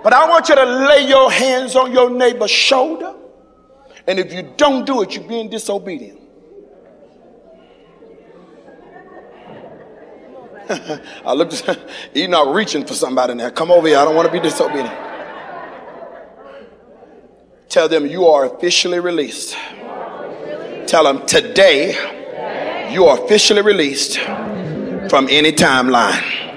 But 0.03 0.13
I 0.13 0.29
want 0.29 0.49
you 0.49 0.55
to 0.55 0.65
lay 0.65 1.07
your 1.09 1.31
hands 1.31 1.75
on 1.75 1.93
your 1.93 2.09
neighbor's 2.09 2.51
shoulder. 2.51 3.18
And 4.09 4.19
if 4.19 4.33
you 4.33 4.55
don't 4.57 4.87
do 4.87 5.03
it, 5.03 5.15
you're 5.15 5.29
being 5.29 5.51
disobedient. 5.51 6.19
I 11.27 11.35
looked, 11.35 11.63
you're 12.15 12.29
not 12.29 12.55
reaching 12.55 12.87
for 12.87 12.95
somebody 12.95 13.35
now. 13.35 13.51
Come 13.51 13.71
over 13.71 13.87
here. 13.87 13.99
I 13.99 14.07
don't 14.07 14.17
want 14.17 14.27
to 14.27 14.33
be 14.33 14.41
disobedient. 14.41 14.95
Tell 17.69 17.87
them 17.87 18.07
you 18.07 18.27
are 18.27 18.47
officially 18.47 18.99
released. 18.99 19.55
Tell 20.87 21.05
them 21.05 21.27
today 21.27 22.91
you 22.91 23.05
are 23.05 23.23
officially 23.23 23.61
released 23.61 24.19
from 24.19 25.29
any 25.29 25.53
timeline. 25.53 26.48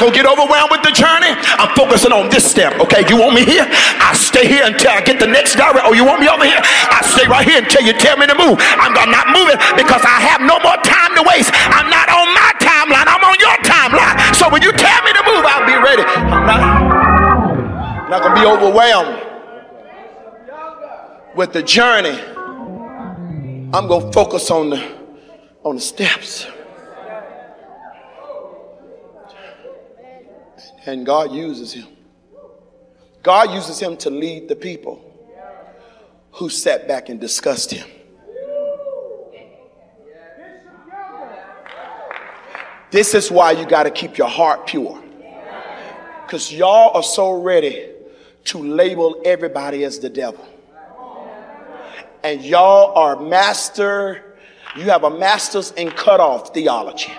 Not 0.00 0.08
gonna 0.08 0.16
get 0.16 0.24
overwhelmed 0.24 0.72
with 0.72 0.80
the 0.82 0.92
journey. 0.96 1.36
I'm 1.60 1.68
focusing 1.76 2.12
on 2.12 2.30
this 2.30 2.48
step. 2.48 2.80
Okay, 2.80 3.04
you 3.08 3.20
want 3.20 3.34
me 3.34 3.44
here? 3.44 3.66
I 3.68 4.16
stay 4.16 4.48
here 4.48 4.64
until 4.64 4.90
I 4.90 5.04
get 5.04 5.20
the 5.20 5.26
next 5.26 5.56
direct. 5.56 5.84
Oh, 5.84 5.92
you 5.92 6.04
want 6.04 6.20
me 6.20 6.28
over 6.28 6.44
here? 6.44 6.56
I 6.56 7.04
stay 7.04 7.28
right 7.28 7.44
here 7.46 7.60
until 7.60 7.84
you 7.84 7.92
tell 7.92 8.16
me 8.16 8.26
to 8.26 8.34
move. 8.34 8.56
I'm, 8.80 8.96
I'm 8.96 9.12
not 9.12 9.28
moving 9.28 9.60
because 9.76 10.00
I 10.00 10.24
have 10.24 10.40
no 10.40 10.56
more 10.64 10.80
time 10.80 11.12
to 11.20 11.22
waste. 11.28 11.52
I'm 11.52 11.92
not 11.92 12.08
on 12.08 12.32
my 12.32 12.50
timeline. 12.64 13.04
I'm 13.04 13.20
on 13.20 13.36
your 13.36 13.56
timeline. 13.60 14.16
So 14.32 14.48
when 14.48 14.64
you 14.64 14.72
tell 14.72 15.00
me 15.04 15.12
to 15.12 15.22
move, 15.28 15.44
I'll 15.44 15.68
be 15.68 15.76
ready. 15.76 16.02
I'm 16.08 16.48
not, 16.48 16.60
I'm 16.60 18.10
not 18.10 18.22
gonna 18.24 18.40
be 18.40 18.46
overwhelmed 18.48 19.20
with 21.36 21.52
the 21.52 21.62
journey. 21.62 22.16
I'm 23.72 23.86
gonna 23.86 24.10
focus 24.12 24.50
on 24.50 24.70
the 24.70 24.80
on 25.62 25.76
the 25.76 25.82
steps. 25.82 26.46
And 30.86 31.04
God 31.04 31.32
uses 31.32 31.72
him. 31.72 31.86
God 33.22 33.50
uses 33.50 33.78
him 33.78 33.96
to 33.98 34.10
lead 34.10 34.48
the 34.48 34.56
people 34.56 35.04
who 36.32 36.48
sat 36.48 36.88
back 36.88 37.08
and 37.08 37.20
discussed 37.20 37.70
him. 37.70 37.86
This 42.90 43.14
is 43.14 43.30
why 43.30 43.52
you 43.52 43.66
got 43.66 43.84
to 43.84 43.90
keep 43.90 44.18
your 44.18 44.28
heart 44.28 44.66
pure. 44.66 45.00
Because 46.26 46.52
y'all 46.52 46.96
are 46.96 47.02
so 47.02 47.40
ready 47.40 47.90
to 48.44 48.58
label 48.58 49.20
everybody 49.24 49.84
as 49.84 49.98
the 49.98 50.08
devil. 50.08 50.46
And 52.22 52.42
y'all 52.42 52.96
are 52.96 53.20
master, 53.20 54.36
you 54.76 54.82
have 54.84 55.04
a 55.04 55.10
master's 55.10 55.72
in 55.72 55.90
cutoff 55.90 56.52
theology. 56.52 57.12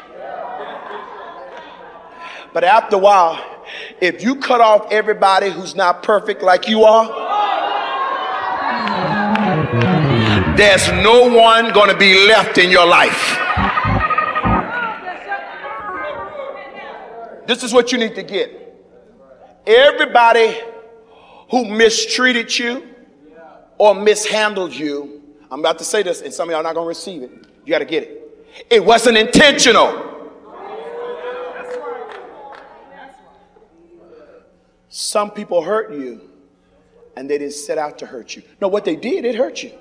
But 2.53 2.63
after 2.63 2.97
a 2.97 2.99
while, 2.99 3.50
if 3.99 4.23
you 4.23 4.35
cut 4.35 4.61
off 4.61 4.91
everybody 4.91 5.49
who's 5.49 5.75
not 5.75 6.03
perfect 6.03 6.41
like 6.41 6.67
you 6.67 6.83
are, 6.83 7.05
there's 10.57 10.91
no 11.03 11.27
one 11.29 11.73
going 11.73 11.89
to 11.89 11.97
be 11.97 12.27
left 12.27 12.57
in 12.57 12.69
your 12.69 12.85
life. 12.85 13.37
This 17.47 17.63
is 17.63 17.73
what 17.73 17.91
you 17.91 17.97
need 17.97 18.15
to 18.15 18.23
get. 18.23 18.57
Everybody 19.65 20.57
who 21.49 21.65
mistreated 21.65 22.57
you 22.57 22.87
or 23.77 23.93
mishandled 23.95 24.73
you, 24.73 25.21
I'm 25.49 25.59
about 25.59 25.77
to 25.79 25.83
say 25.83 26.03
this, 26.03 26.21
and 26.21 26.33
some 26.33 26.47
of 26.47 26.51
y'all 26.51 26.61
are 26.61 26.63
not 26.63 26.75
going 26.75 26.85
to 26.85 26.89
receive 26.89 27.23
it. 27.23 27.31
You 27.65 27.71
got 27.71 27.79
to 27.79 27.85
get 27.85 28.03
it. 28.03 28.21
It 28.69 28.83
wasn't 28.83 29.17
intentional. 29.17 30.10
Some 34.93 35.31
people 35.31 35.63
hurt 35.63 35.93
you 35.93 36.19
and 37.15 37.29
they 37.29 37.37
didn't 37.37 37.53
set 37.53 37.77
out 37.77 37.97
to 37.99 38.05
hurt 38.05 38.35
you. 38.35 38.43
No, 38.59 38.67
what 38.67 38.83
they 38.83 38.97
did, 38.97 39.23
it 39.23 39.35
hurt 39.35 39.63
you. 39.63 39.71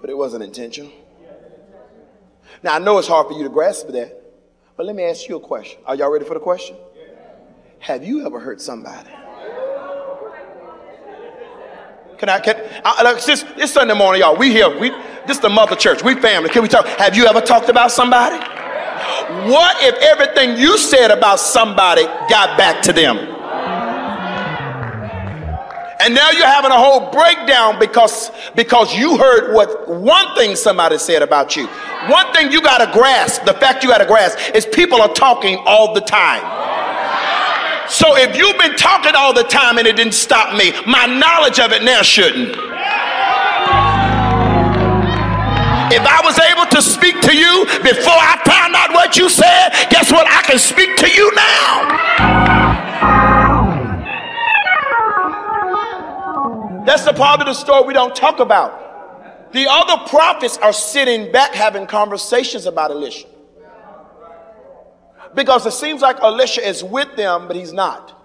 But 0.00 0.08
it 0.08 0.16
wasn't 0.16 0.44
intentional. 0.44 0.92
Now, 2.62 2.76
I 2.76 2.78
know 2.78 2.98
it's 2.98 3.08
hard 3.08 3.26
for 3.26 3.32
you 3.32 3.42
to 3.42 3.48
grasp 3.48 3.88
that, 3.88 4.22
but 4.76 4.86
let 4.86 4.94
me 4.94 5.02
ask 5.02 5.28
you 5.28 5.34
a 5.34 5.40
question. 5.40 5.80
Are 5.84 5.96
y'all 5.96 6.10
ready 6.10 6.24
for 6.24 6.34
the 6.34 6.40
question? 6.40 6.76
Have 7.80 8.04
you 8.04 8.24
ever 8.24 8.38
hurt 8.38 8.60
somebody? 8.60 9.10
Can 12.18 12.28
I, 12.28 12.38
can, 12.38 12.54
I, 12.84 13.02
look, 13.02 13.20
this, 13.20 13.42
this 13.56 13.72
Sunday 13.72 13.94
morning, 13.94 14.20
y'all, 14.20 14.36
we 14.36 14.52
here, 14.52 14.78
we, 14.78 14.90
this 15.26 15.38
is 15.38 15.40
the 15.40 15.48
mother 15.48 15.74
church, 15.74 16.04
we 16.04 16.14
family. 16.14 16.50
Can 16.50 16.62
we 16.62 16.68
talk? 16.68 16.86
Have 16.86 17.16
you 17.16 17.26
ever 17.26 17.40
talked 17.40 17.68
about 17.68 17.90
somebody? 17.90 18.61
What 19.48 19.76
if 19.80 19.94
everything 19.96 20.58
you 20.58 20.78
said 20.78 21.10
about 21.10 21.40
somebody 21.40 22.04
got 22.28 22.56
back 22.58 22.82
to 22.82 22.92
them? 22.92 23.18
And 26.00 26.14
now 26.14 26.30
you're 26.32 26.46
having 26.46 26.72
a 26.72 26.78
whole 26.78 27.12
breakdown 27.12 27.78
because 27.78 28.32
because 28.56 28.92
you 28.92 29.16
heard 29.16 29.54
what 29.54 29.88
one 29.88 30.34
thing 30.34 30.56
somebody 30.56 30.98
said 30.98 31.22
about 31.22 31.54
you. 31.54 31.68
One 32.08 32.32
thing 32.32 32.50
you 32.50 32.60
got 32.60 32.84
to 32.84 32.92
grasp, 32.92 33.44
the 33.44 33.54
fact 33.54 33.84
you 33.84 33.88
got 33.90 33.98
to 33.98 34.06
grasp 34.06 34.36
is 34.52 34.66
people 34.66 35.00
are 35.00 35.12
talking 35.12 35.58
all 35.64 35.94
the 35.94 36.00
time. 36.00 36.42
So 37.88 38.16
if 38.16 38.36
you've 38.36 38.58
been 38.58 38.74
talking 38.74 39.12
all 39.14 39.32
the 39.32 39.44
time 39.44 39.78
and 39.78 39.86
it 39.86 39.94
didn't 39.94 40.14
stop 40.14 40.56
me, 40.56 40.72
my 40.86 41.06
knowledge 41.06 41.60
of 41.60 41.72
it 41.72 41.84
now 41.84 42.02
shouldn't. 42.02 42.56
If 45.94 46.00
I 46.06 46.22
was 46.24 46.38
able 46.38 46.64
to 46.70 46.80
speak 46.80 47.20
to 47.20 47.36
you 47.36 47.66
before 47.82 48.16
I 48.16 48.40
found 48.46 48.74
out 48.74 48.92
what 48.94 49.14
you 49.18 49.28
said, 49.28 49.72
guess 49.90 50.10
what? 50.10 50.26
I 50.26 50.40
can 50.40 50.58
speak 50.58 50.96
to 50.96 51.10
you 51.10 51.30
now. 51.34 52.32
That's 56.86 57.04
the 57.04 57.12
part 57.12 57.40
of 57.40 57.46
the 57.46 57.52
story 57.52 57.86
we 57.86 57.92
don't 57.92 58.16
talk 58.16 58.40
about. 58.40 59.52
The 59.52 59.66
other 59.68 60.08
prophets 60.08 60.56
are 60.56 60.72
sitting 60.72 61.30
back 61.30 61.52
having 61.52 61.86
conversations 61.86 62.64
about 62.64 62.90
Elisha. 62.90 63.26
Because 65.34 65.66
it 65.66 65.72
seems 65.72 66.00
like 66.00 66.20
Elisha 66.20 66.66
is 66.66 66.82
with 66.82 67.16
them, 67.16 67.48
but 67.48 67.56
he's 67.56 67.74
not. 67.74 68.18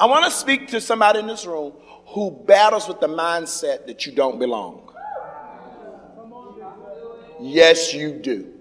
I 0.00 0.06
want 0.06 0.24
to 0.24 0.30
speak 0.30 0.68
to 0.68 0.80
somebody 0.80 1.18
in 1.18 1.26
this 1.26 1.44
room 1.44 1.74
who 2.06 2.30
battles 2.30 2.88
with 2.88 3.00
the 3.00 3.08
mindset 3.08 3.86
that 3.86 4.06
you 4.06 4.12
don't 4.12 4.38
belong. 4.38 4.87
Yes, 7.40 7.94
you 7.94 8.12
do. 8.12 8.52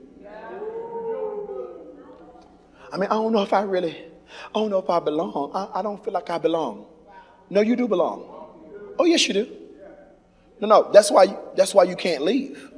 I 2.91 2.97
mean, 2.97 3.09
I 3.09 3.15
don't 3.15 3.33
know 3.33 3.41
if 3.41 3.53
I 3.53 3.61
really, 3.63 3.95
I 3.95 4.59
don't 4.59 4.69
know 4.69 4.79
if 4.79 4.89
I 4.89 4.99
belong. 4.99 5.51
I, 5.53 5.79
I 5.79 5.81
don't 5.81 6.03
feel 6.03 6.13
like 6.13 6.29
I 6.29 6.37
belong. 6.37 6.85
No, 7.49 7.61
you 7.61 7.75
do 7.75 7.87
belong. 7.87 8.23
Oh, 8.99 9.05
yes, 9.05 9.27
you 9.27 9.33
do. 9.33 9.47
No, 10.59 10.67
no, 10.67 10.91
that's 10.91 11.11
why, 11.11 11.37
that's 11.55 11.73
why 11.73 11.83
you 11.83 11.95
can't 11.95 12.23
leave. 12.23 12.71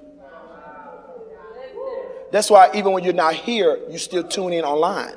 That's 2.31 2.49
why 2.49 2.69
even 2.75 2.91
when 2.91 3.03
you're 3.03 3.13
not 3.13 3.33
here, 3.33 3.79
you 3.89 3.97
still 3.97 4.23
tune 4.23 4.53
in 4.53 4.63
online. 4.63 5.15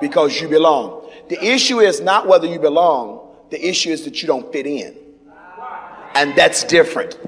Because 0.00 0.40
you 0.40 0.48
belong. 0.48 1.10
The 1.28 1.42
issue 1.44 1.80
is 1.80 2.00
not 2.00 2.26
whether 2.26 2.46
you 2.46 2.58
belong, 2.58 3.36
the 3.50 3.68
issue 3.68 3.90
is 3.90 4.04
that 4.04 4.22
you 4.22 4.28
don't 4.28 4.50
fit 4.52 4.66
in. 4.66 4.96
And 6.14 6.34
that's 6.36 6.64
different. 6.64 7.18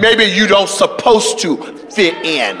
Maybe 0.00 0.24
you 0.24 0.46
don't 0.46 0.68
supposed 0.68 1.38
to 1.40 1.56
fit 1.90 2.14
in. 2.24 2.56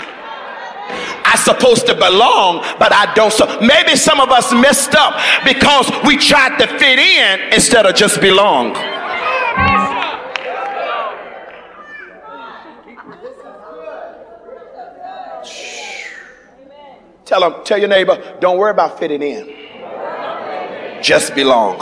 I 1.24 1.36
supposed 1.36 1.86
to 1.86 1.94
belong, 1.94 2.62
but 2.78 2.92
I 2.92 3.12
don't. 3.14 3.32
So 3.32 3.46
maybe 3.60 3.96
some 3.96 4.20
of 4.20 4.30
us 4.30 4.52
messed 4.52 4.94
up 4.94 5.14
because 5.44 5.90
we 6.04 6.16
tried 6.16 6.58
to 6.58 6.66
fit 6.66 6.98
in 6.98 7.52
instead 7.52 7.86
of 7.86 7.94
just 7.94 8.20
belong. 8.20 8.74
Tell 17.24 17.40
them, 17.40 17.64
tell 17.64 17.78
your 17.78 17.88
neighbor, 17.88 18.20
don't 18.40 18.58
worry 18.58 18.72
about 18.72 18.98
fitting 18.98 19.22
in. 19.22 19.54
Just 21.00 21.32
belong. 21.36 21.78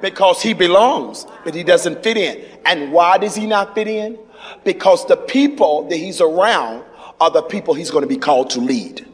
Because 0.00 0.42
he 0.42 0.52
belongs, 0.52 1.26
but 1.44 1.54
he 1.54 1.62
doesn't 1.62 2.02
fit 2.02 2.16
in. 2.16 2.44
And 2.64 2.92
why 2.92 3.18
does 3.18 3.34
he 3.34 3.46
not 3.46 3.74
fit 3.74 3.88
in? 3.88 4.18
Because 4.64 5.06
the 5.06 5.16
people 5.16 5.88
that 5.88 5.96
he's 5.96 6.20
around 6.20 6.84
are 7.20 7.30
the 7.30 7.42
people 7.42 7.74
he's 7.74 7.90
going 7.90 8.02
to 8.02 8.08
be 8.08 8.18
called 8.18 8.50
to 8.50 8.60
lead. 8.60 9.06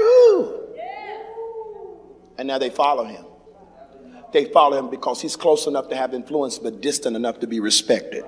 Ooh. 0.00 0.54
And 2.36 2.48
now 2.48 2.58
they 2.58 2.70
follow 2.70 3.04
him. 3.04 3.24
They 4.32 4.46
follow 4.46 4.78
him 4.78 4.90
because 4.90 5.22
he's 5.22 5.36
close 5.36 5.66
enough 5.66 5.88
to 5.88 5.96
have 5.96 6.12
influence, 6.12 6.58
but 6.58 6.80
distant 6.80 7.16
enough 7.16 7.40
to 7.40 7.46
be 7.46 7.60
respected. 7.60 8.24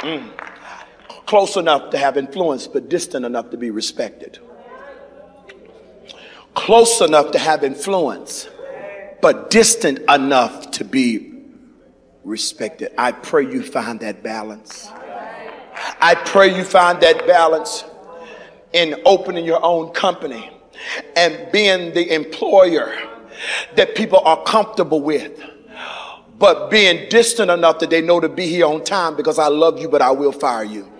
Mm. 0.00 0.30
Close 1.26 1.56
enough 1.56 1.90
to 1.90 1.98
have 1.98 2.16
influence, 2.16 2.66
but 2.66 2.88
distant 2.88 3.24
enough 3.24 3.50
to 3.50 3.56
be 3.56 3.70
respected. 3.70 4.38
Close 6.54 7.00
enough 7.00 7.30
to 7.32 7.38
have 7.38 7.64
influence, 7.64 8.48
but 9.22 9.50
distant 9.50 10.00
enough 10.08 10.70
to 10.72 10.84
be 10.84 11.32
respected. 12.24 12.92
I 12.98 13.12
pray 13.12 13.44
you 13.44 13.62
find 13.62 14.00
that 14.00 14.22
balance. 14.22 14.88
I 16.00 16.14
pray 16.14 16.54
you 16.54 16.64
find 16.64 17.00
that 17.00 17.26
balance 17.26 17.84
in 18.72 19.00
opening 19.04 19.44
your 19.44 19.64
own 19.64 19.92
company 19.92 20.50
and 21.16 21.50
being 21.52 21.92
the 21.94 22.14
employer 22.14 22.96
that 23.76 23.94
people 23.94 24.20
are 24.20 24.42
comfortable 24.44 25.00
with, 25.00 25.40
but 26.38 26.70
being 26.70 27.08
distant 27.08 27.50
enough 27.50 27.78
that 27.78 27.90
they 27.90 28.00
know 28.00 28.20
to 28.20 28.28
be 28.28 28.46
here 28.46 28.66
on 28.66 28.84
time 28.84 29.16
because 29.16 29.38
I 29.38 29.48
love 29.48 29.78
you, 29.80 29.88
but 29.88 30.02
I 30.02 30.10
will 30.10 30.32
fire 30.32 30.64
you. 30.64 30.90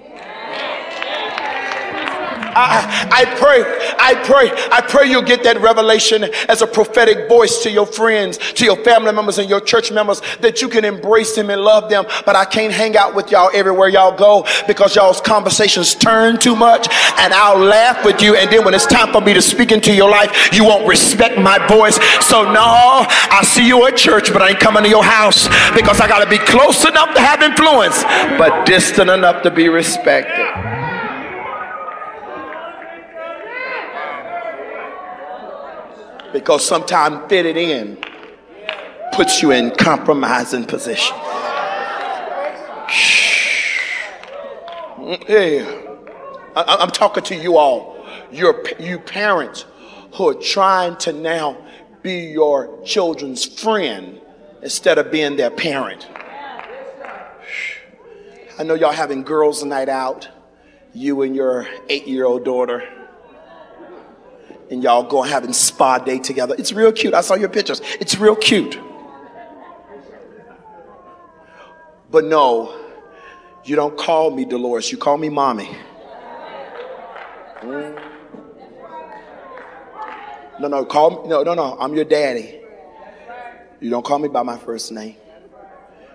I, 2.55 3.25
pray, 3.39 3.63
I 3.99 4.15
pray, 4.25 4.51
I 4.71 4.81
pray 4.81 5.11
you'll 5.11 5.23
get 5.23 5.43
that 5.45 5.61
revelation 5.61 6.25
as 6.49 6.63
a 6.63 6.67
prophetic 6.67 7.29
voice 7.29 7.63
to 7.63 7.71
your 7.71 7.87
friends, 7.87 8.39
to 8.39 8.65
your 8.65 8.77
family 8.77 9.13
members, 9.13 9.39
and 9.39 9.49
your 9.49 9.61
church 9.61 9.93
members 9.93 10.21
that 10.41 10.61
you 10.63 10.69
can 10.69 10.85
embrace 10.85 11.35
them 11.35 11.51
and 11.51 11.63
love 11.63 11.89
them. 11.91 12.05
But 12.25 12.37
I 12.37 12.45
can't 12.45 12.73
hang 12.73 12.97
out 12.97 13.15
with 13.15 13.31
y'all 13.31 13.51
everywhere 13.55 13.89
y'all 13.89 14.17
go 14.17 14.47
because 14.67 14.95
y'all's 14.97 15.21
conversations 15.21 15.95
turn 15.95 16.39
too 16.39 16.57
much, 16.57 16.89
and 17.19 17.33
I'll 17.33 17.59
laugh 17.59 18.05
with 18.05 18.23
you. 18.23 18.37
And 18.37 18.51
then 18.51 18.65
when 18.65 18.75
it's 18.75 18.87
time 18.87 19.13
for 19.13 19.21
me 19.21 19.35
to 19.35 19.43
speak 19.43 19.73
into 19.73 19.95
your 19.95 20.11
life, 20.11 20.53
you 20.53 20.65
won't 20.65 20.87
respect 20.89 21.39
my 21.39 21.65
voice. 21.67 21.99
So, 22.25 22.45
no, 22.45 23.07
I 23.07 23.43
see 23.45 23.67
you 23.67 23.87
at 23.87 23.97
church, 23.97 24.33
but 24.33 24.43
I 24.43 24.51
ain't 24.51 24.61
coming 24.61 24.83
to 24.83 24.89
your 24.89 25.05
house 25.05 25.49
because 25.75 26.01
I 26.01 26.09
got 26.09 26.25
to 26.25 26.31
be 26.31 26.39
close 26.39 26.85
enough 26.85 27.15
to 27.15 27.21
have 27.21 27.43
influence, 27.43 28.03
but 28.39 28.67
distant 28.67 29.11
enough 29.11 29.43
to 29.43 29.51
be 29.51 29.69
respected. 29.69 30.80
Because 36.33 36.65
sometimes 36.65 37.29
fitted 37.29 37.57
in 37.57 37.99
puts 39.13 39.43
you 39.43 39.51
in 39.51 39.71
compromising 39.73 40.65
position. 40.65 41.17
Yeah. 45.29 45.81
I'm 46.55 46.91
talking 46.91 47.23
to 47.25 47.35
you 47.35 47.57
all. 47.57 48.05
You're, 48.31 48.63
you 48.79 48.99
parents 48.99 49.65
who 50.15 50.29
are 50.29 50.35
trying 50.35 50.97
to 50.99 51.13
now 51.13 51.57
be 52.03 52.27
your 52.27 52.83
children's 52.85 53.45
friend 53.45 54.21
instead 54.63 54.99
of 54.99 55.11
being 55.11 55.37
their 55.37 55.51
parent. 55.51 56.09
I 58.59 58.63
know 58.63 58.75
y'all 58.75 58.93
having 58.93 59.23
girls' 59.23 59.65
night 59.65 59.89
out, 59.89 60.29
you 60.93 61.23
and 61.23 61.35
your 61.35 61.67
eight 61.89 62.07
year 62.07 62.27
old 62.27 62.45
daughter 62.45 63.00
and 64.71 64.83
y'all 64.83 65.03
go 65.03 65.23
having 65.23 65.53
spa 65.53 65.99
day 65.99 66.19
together. 66.19 66.55
It's 66.57 66.73
real 66.73 66.93
cute. 66.93 67.13
I 67.13 67.21
saw 67.21 67.35
your 67.35 67.49
pictures. 67.49 67.83
It's 68.01 68.17
real 68.17 68.37
cute. 68.37 68.79
But 72.11 72.25
no, 72.25 72.77
you 73.65 73.77
don't 73.77 73.97
call 73.99 74.31
me 74.31 74.45
Dolores. 74.45 74.91
You 74.91 74.99
call 74.99 75.19
me 75.19 75.29
mommy. 75.29 75.71
Mm. 77.61 78.03
No, 80.61 80.69
no, 80.69 80.85
call 80.85 81.23
me. 81.23 81.29
No, 81.29 81.43
no, 81.43 81.55
no. 81.55 81.77
I'm 81.79 81.95
your 81.95 82.05
daddy. 82.05 82.61
You 83.81 83.91
don't 83.91 84.05
call 84.05 84.19
me 84.19 84.29
by 84.29 84.43
my 84.43 84.59
first 84.59 84.93
name 84.93 85.17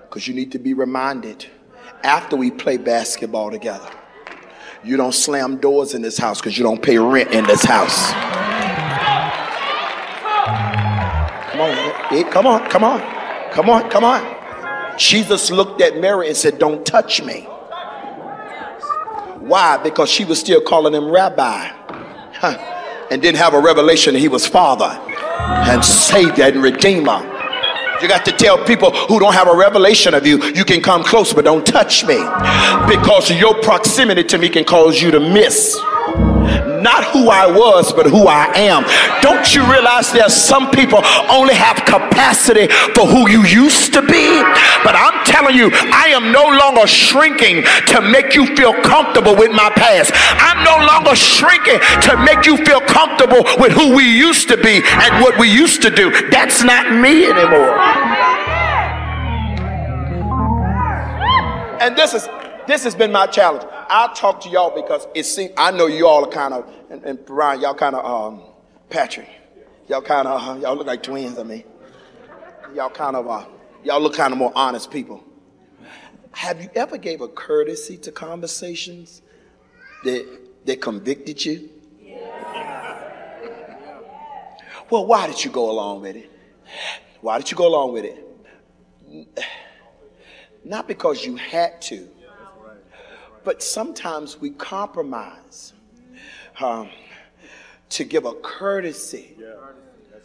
because 0.04 0.28
you 0.28 0.34
need 0.34 0.52
to 0.52 0.60
be 0.60 0.74
reminded 0.74 1.46
after 2.04 2.36
we 2.36 2.52
play 2.52 2.78
basketball 2.78 3.52
together. 3.52 3.90
You 4.84 4.98
don't 4.98 5.14
slam 5.14 5.58
doors 5.58 5.96
in 5.96 6.04
this 6.04 6.18
house 6.18 6.40
because 6.40 6.58
you 6.58 6.64
don't 6.64 6.82
pay 6.82 7.00
rent 7.00 7.32
in 7.32 7.46
this 7.46 7.64
house. 7.64 8.14
On, 12.12 12.32
come 12.32 12.46
on, 12.46 12.70
come 12.70 12.84
on, 12.84 13.02
come 13.52 13.70
on, 13.70 13.90
come 13.90 14.04
on. 14.04 14.98
Jesus 14.98 15.50
looked 15.50 15.82
at 15.82 15.98
Mary 15.98 16.28
and 16.28 16.38
said, 16.38 16.60
Don't 16.60 16.86
touch 16.86 17.22
me. 17.22 17.42
Why? 19.40 19.78
Because 19.78 20.10
she 20.10 20.26
was 20.26 20.40
still 20.40 20.62
calling 20.62 20.94
him 20.94 21.10
rabbi 21.10 21.72
huh. 22.34 23.08
and 23.12 23.22
didn't 23.22 23.38
have 23.38 23.54
a 23.54 23.60
revelation 23.60 24.14
that 24.14 24.20
he 24.20 24.28
was 24.28 24.48
father 24.48 25.00
and 25.70 25.84
savior 25.84 26.46
and 26.46 26.64
redeemer. 26.64 27.20
You 28.02 28.08
got 28.08 28.26
to 28.26 28.32
tell 28.32 28.64
people 28.66 28.92
who 28.92 29.20
don't 29.20 29.34
have 29.34 29.48
a 29.48 29.56
revelation 29.56 30.14
of 30.14 30.28
you, 30.28 30.44
you 30.52 30.66
can 30.66 30.82
come 30.82 31.04
close, 31.04 31.34
but 31.34 31.46
don't 31.46 31.66
touch 31.66 32.06
me. 32.06 32.18
Because 32.88 33.32
your 33.32 33.56
proximity 33.62 34.24
to 34.26 34.38
me 34.38 34.50
can 34.50 34.64
cause 34.64 35.02
you 35.02 35.12
to 35.12 35.20
miss 35.20 35.78
not 36.86 37.04
who 37.06 37.30
I 37.30 37.50
was, 37.50 37.92
but 37.92 38.06
who 38.06 38.28
I 38.28 38.46
am. 38.54 38.86
Don't 39.26 39.50
you 39.56 39.66
realize 39.66 40.14
there's 40.14 40.38
some 40.38 40.70
people 40.70 41.02
only 41.34 41.56
have 41.56 41.78
capacity 41.84 42.68
for 42.94 43.10
who 43.10 43.28
you 43.28 43.42
used 43.44 43.92
to 43.98 44.02
be? 44.06 44.28
But 44.86 44.94
I'm 44.94 45.26
telling 45.26 45.58
you, 45.58 45.74
I 45.74 46.14
am 46.14 46.32
no 46.32 46.46
longer 46.46 46.86
shrinking 46.86 47.66
to 47.90 48.02
make 48.02 48.36
you 48.36 48.56
feel 48.56 48.74
comfortable 48.86 49.36
with 49.36 49.52
my 49.52 49.74
past. 49.74 50.14
I'm 50.38 50.62
no 50.64 50.78
longer 50.86 51.16
shrinking 51.18 51.82
to 52.06 52.22
make 52.22 52.46
you 52.46 52.56
feel 52.64 52.82
comfortable 52.82 53.42
with 53.58 53.74
who 53.74 53.96
we 53.96 54.06
used 54.06 54.48
to 54.50 54.58
be 54.58 54.84
and 54.86 55.24
what 55.24 55.40
we 55.40 55.50
used 55.52 55.82
to 55.82 55.90
do. 55.90 56.14
That's 56.30 56.64
not 56.64 56.94
me 56.94 57.26
anymore. 57.26 57.74
And 61.82 61.98
this 61.98 62.14
is 62.14 62.30
this 62.68 62.84
has 62.84 62.96
been 62.96 63.12
my 63.12 63.28
challenge. 63.28 63.64
I 63.90 64.14
talk 64.14 64.42
to 64.42 64.50
y'all 64.50 64.74
because 64.76 65.08
it 65.14 65.26
seems 65.26 65.52
I 65.58 65.72
know 65.72 65.88
you 65.88 66.08
all 66.08 66.26
are 66.26 66.32
kind 66.32 66.54
of 66.54 66.72
and, 66.90 67.04
and 67.04 67.26
Brian, 67.26 67.62
y'all 67.62 67.74
kind 67.74 67.96
of 67.96 68.06
um, 68.06 68.44
Patrick, 68.90 69.30
y'all 69.88 70.02
kind 70.02 70.28
of 70.28 70.42
uh, 70.42 70.60
y'all 70.62 70.76
look 70.76 70.88
like 70.88 71.04
twins. 71.04 71.38
I 71.38 71.44
mean, 71.44 71.64
y'all 72.74 72.90
kind 72.90 73.16
of 73.16 73.28
uh, 73.28 73.46
y'all 73.84 74.02
look 74.02 74.16
kind 74.16 74.32
of 74.32 74.38
more 74.38 74.52
honest 74.56 74.92
people. 74.92 75.24
Have 76.32 76.62
you 76.62 76.70
ever 76.76 76.98
gave 76.98 77.22
a 77.22 77.28
courtesy 77.28 77.98
to 77.98 78.12
conversations 78.12 79.22
that 80.04 80.26
that 80.66 80.82
convicted 80.82 81.44
you? 81.46 81.70
Well, 84.90 85.06
why 85.08 85.28
did 85.28 85.44
you 85.44 85.50
go 85.50 85.72
along 85.72 86.02
with 86.02 86.16
it? 86.16 86.32
Why 87.22 87.40
did 87.40 87.50
you 87.50 87.58
go 87.58 87.68
along 87.68 87.94
with 87.94 88.06
it? 88.06 89.40
Not 90.64 90.88
because 90.88 91.26
you 91.26 91.36
had 91.36 91.82
to, 91.84 92.08
but 93.46 93.62
sometimes 93.62 94.42
we 94.42 94.50
compromise 94.50 95.74
um, 96.60 96.90
to 97.90 98.04
give 98.04 98.26
a 98.26 98.34
courtesy 98.34 99.36
yeah. 99.40 99.54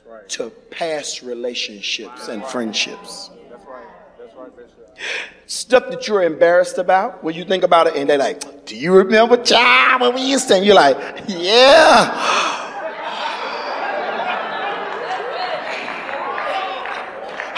right. 0.09 0.29
to 0.31 0.51
past 0.71 1.23
relationships 1.23 2.29
and 2.29 2.45
friendships. 2.47 3.31
That's 3.51 3.67
right. 3.67 3.85
That's 4.19 4.35
right, 4.35 4.57
Bishop. 4.57 4.99
Stuff 5.47 5.91
that 5.91 6.09
you're 6.09 6.23
embarrassed 6.23 6.79
about 6.79 7.23
when 7.23 7.35
you 7.35 7.45
think 7.45 7.63
about 7.63 7.87
it, 7.89 7.97
and 7.97 8.09
they're 8.09 8.19
like, 8.19 8.65
Do 8.65 8.77
you 8.77 8.95
remember, 8.95 9.37
child, 9.37 10.01
when 10.01 10.15
we 10.15 10.23
used 10.23 10.49
to? 10.49 10.55
And 10.55 10.65
you're 10.65 10.75
like, 10.75 10.97
Yeah. 11.29 12.49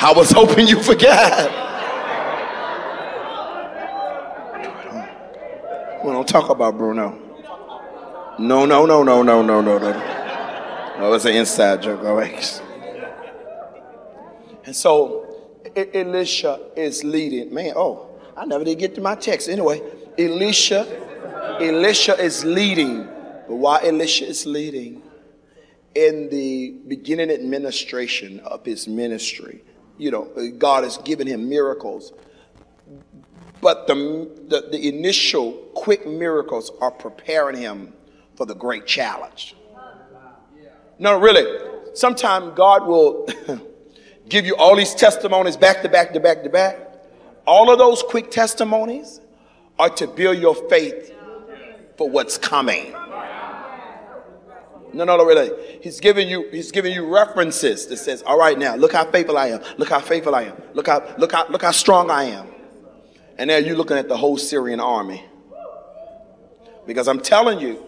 I 0.05 0.13
was 0.17 0.33
hoping 0.33 0.67
you 0.67 0.83
forgot. 0.83 1.62
We 6.05 6.11
don't 6.11 6.27
talk 6.27 6.51
about 6.51 6.77
Bruno. 6.77 7.17
No, 8.39 8.67
no, 8.67 8.87
no, 8.87 9.05
no, 9.05 9.23
no, 9.23 9.43
no, 9.43 9.61
no, 9.61 9.79
no. 9.79 9.93
No, 10.99 11.13
it's 11.13 11.25
an 11.25 11.37
inside 11.37 11.83
joke, 11.83 12.03
always. 12.05 12.61
And 14.65 14.75
so 14.75 15.53
Elisha 15.77 16.59
is 16.77 17.05
leading. 17.05 17.55
Man, 17.55 17.73
oh, 17.77 18.09
I 18.37 18.45
never 18.47 18.65
did 18.65 18.79
get 18.79 18.95
to 18.97 19.01
my 19.01 19.15
text. 19.15 19.49
Anyway, 19.49 19.81
Elisha, 20.19 20.87
Elisha 21.61 22.19
is 22.19 22.45
leading. 22.45 23.05
But 23.47 23.57
why 23.57 23.85
Elisha 23.85 24.27
is 24.27 24.45
leading? 24.45 25.03
In 25.95 26.31
the 26.31 26.75
beginning 26.89 27.31
administration 27.31 28.41
of 28.41 28.65
his 28.65 28.89
ministry, 28.89 29.63
you 29.99 30.11
know, 30.11 30.27
God 30.59 30.85
has 30.85 30.97
given 30.99 31.27
him 31.27 31.49
miracles 31.49 32.13
but 33.63 33.87
the, 33.87 34.29
the, 34.49 34.69
the 34.73 34.89
initial 34.89 35.53
quick 35.75 36.07
miracles 36.07 36.73
are 36.81 36.91
preparing 36.91 37.57
him 37.57 37.95
for 38.35 38.45
the 38.45 38.55
great 38.55 38.87
challenge. 38.87 39.55
No, 40.99 41.19
really. 41.19 41.71
Sometimes 41.95 42.53
God 42.57 42.87
will 42.87 43.29
give 44.29 44.45
you 44.45 44.57
all 44.57 44.77
these 44.77 44.95
testimonies 44.95 45.57
back 45.57 45.81
to 45.83 45.89
back 45.89 46.13
to 46.13 46.21
back 46.21 46.43
to 46.43 46.51
back. 46.51 46.77
All 47.47 47.73
of 47.73 47.79
those 47.79 48.03
quick 48.03 48.31
testimonies 48.33 49.21
are 49.79 49.91
to 49.91 50.09
build 50.09 50.39
your 50.39 50.57
faith 50.69 51.15
for 51.97 52.11
what's 52.11 52.37
coming. 52.37 52.93
No, 54.93 55.05
no, 55.05 55.17
no, 55.17 55.25
really. 55.25 55.51
He's 55.81 56.01
giving 56.01 56.29
you, 56.29 56.49
he's 56.51 56.73
giving 56.73 56.93
you 56.93 57.13
references 57.15 57.87
that 57.87 57.97
says, 57.97 58.23
all 58.23 58.39
right 58.39 58.59
now, 58.59 58.75
look 58.75 58.93
how 58.93 59.05
faithful 59.11 59.39
I 59.39 59.49
am. 59.49 59.63
Look 59.79 59.89
how 59.89 60.01
faithful 60.01 60.35
I 60.35 60.43
am. 60.43 60.61
Look 60.75 60.89
how, 60.89 61.15
look 61.17 61.33
how, 61.33 61.49
look 61.49 61.63
how 61.63 61.71
strong 61.71 62.11
I 62.11 62.25
am. 62.25 62.49
And 63.43 63.51
there 63.51 63.59
you're 63.59 63.75
looking 63.75 63.97
at 63.97 64.07
the 64.07 64.17
whole 64.17 64.39
Syrian 64.39 64.79
army. 64.79 65.25
Because 66.87 67.09
I'm 67.09 67.19
telling 67.19 67.59
you, 67.59 67.85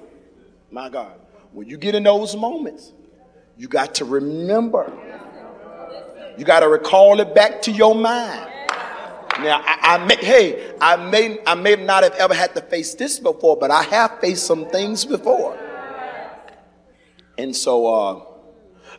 my 0.68 0.88
God, 0.88 1.12
when 1.52 1.68
you 1.68 1.76
get 1.76 1.94
in 1.94 2.02
those 2.02 2.34
moments, 2.34 2.92
you 3.56 3.68
got 3.68 3.94
to 3.94 4.04
remember. 4.04 4.92
You 6.36 6.44
got 6.44 6.60
to 6.60 6.68
recall 6.68 7.20
it 7.20 7.36
back 7.36 7.62
to 7.62 7.70
your 7.70 7.94
mind. 7.94 8.50
Now, 9.38 9.62
I, 9.64 9.94
I, 9.94 10.04
may, 10.04 10.16
hey, 10.16 10.74
I 10.80 10.96
may, 10.96 11.38
I 11.46 11.54
may 11.54 11.76
not 11.76 12.02
have 12.02 12.14
ever 12.14 12.34
had 12.34 12.52
to 12.56 12.60
face 12.60 12.96
this 12.96 13.20
before, 13.20 13.56
but 13.56 13.70
I 13.70 13.84
have 13.84 14.18
faced 14.20 14.48
some 14.48 14.68
things 14.70 15.04
before. 15.04 15.56
And 17.38 17.54
so 17.54 17.86
uh, 17.86 18.24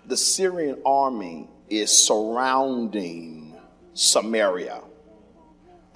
the 0.05 0.15
Syrian 0.15 0.81
army 0.85 1.49
is 1.67 1.91
surrounding 1.91 3.57
Samaria. 3.93 4.83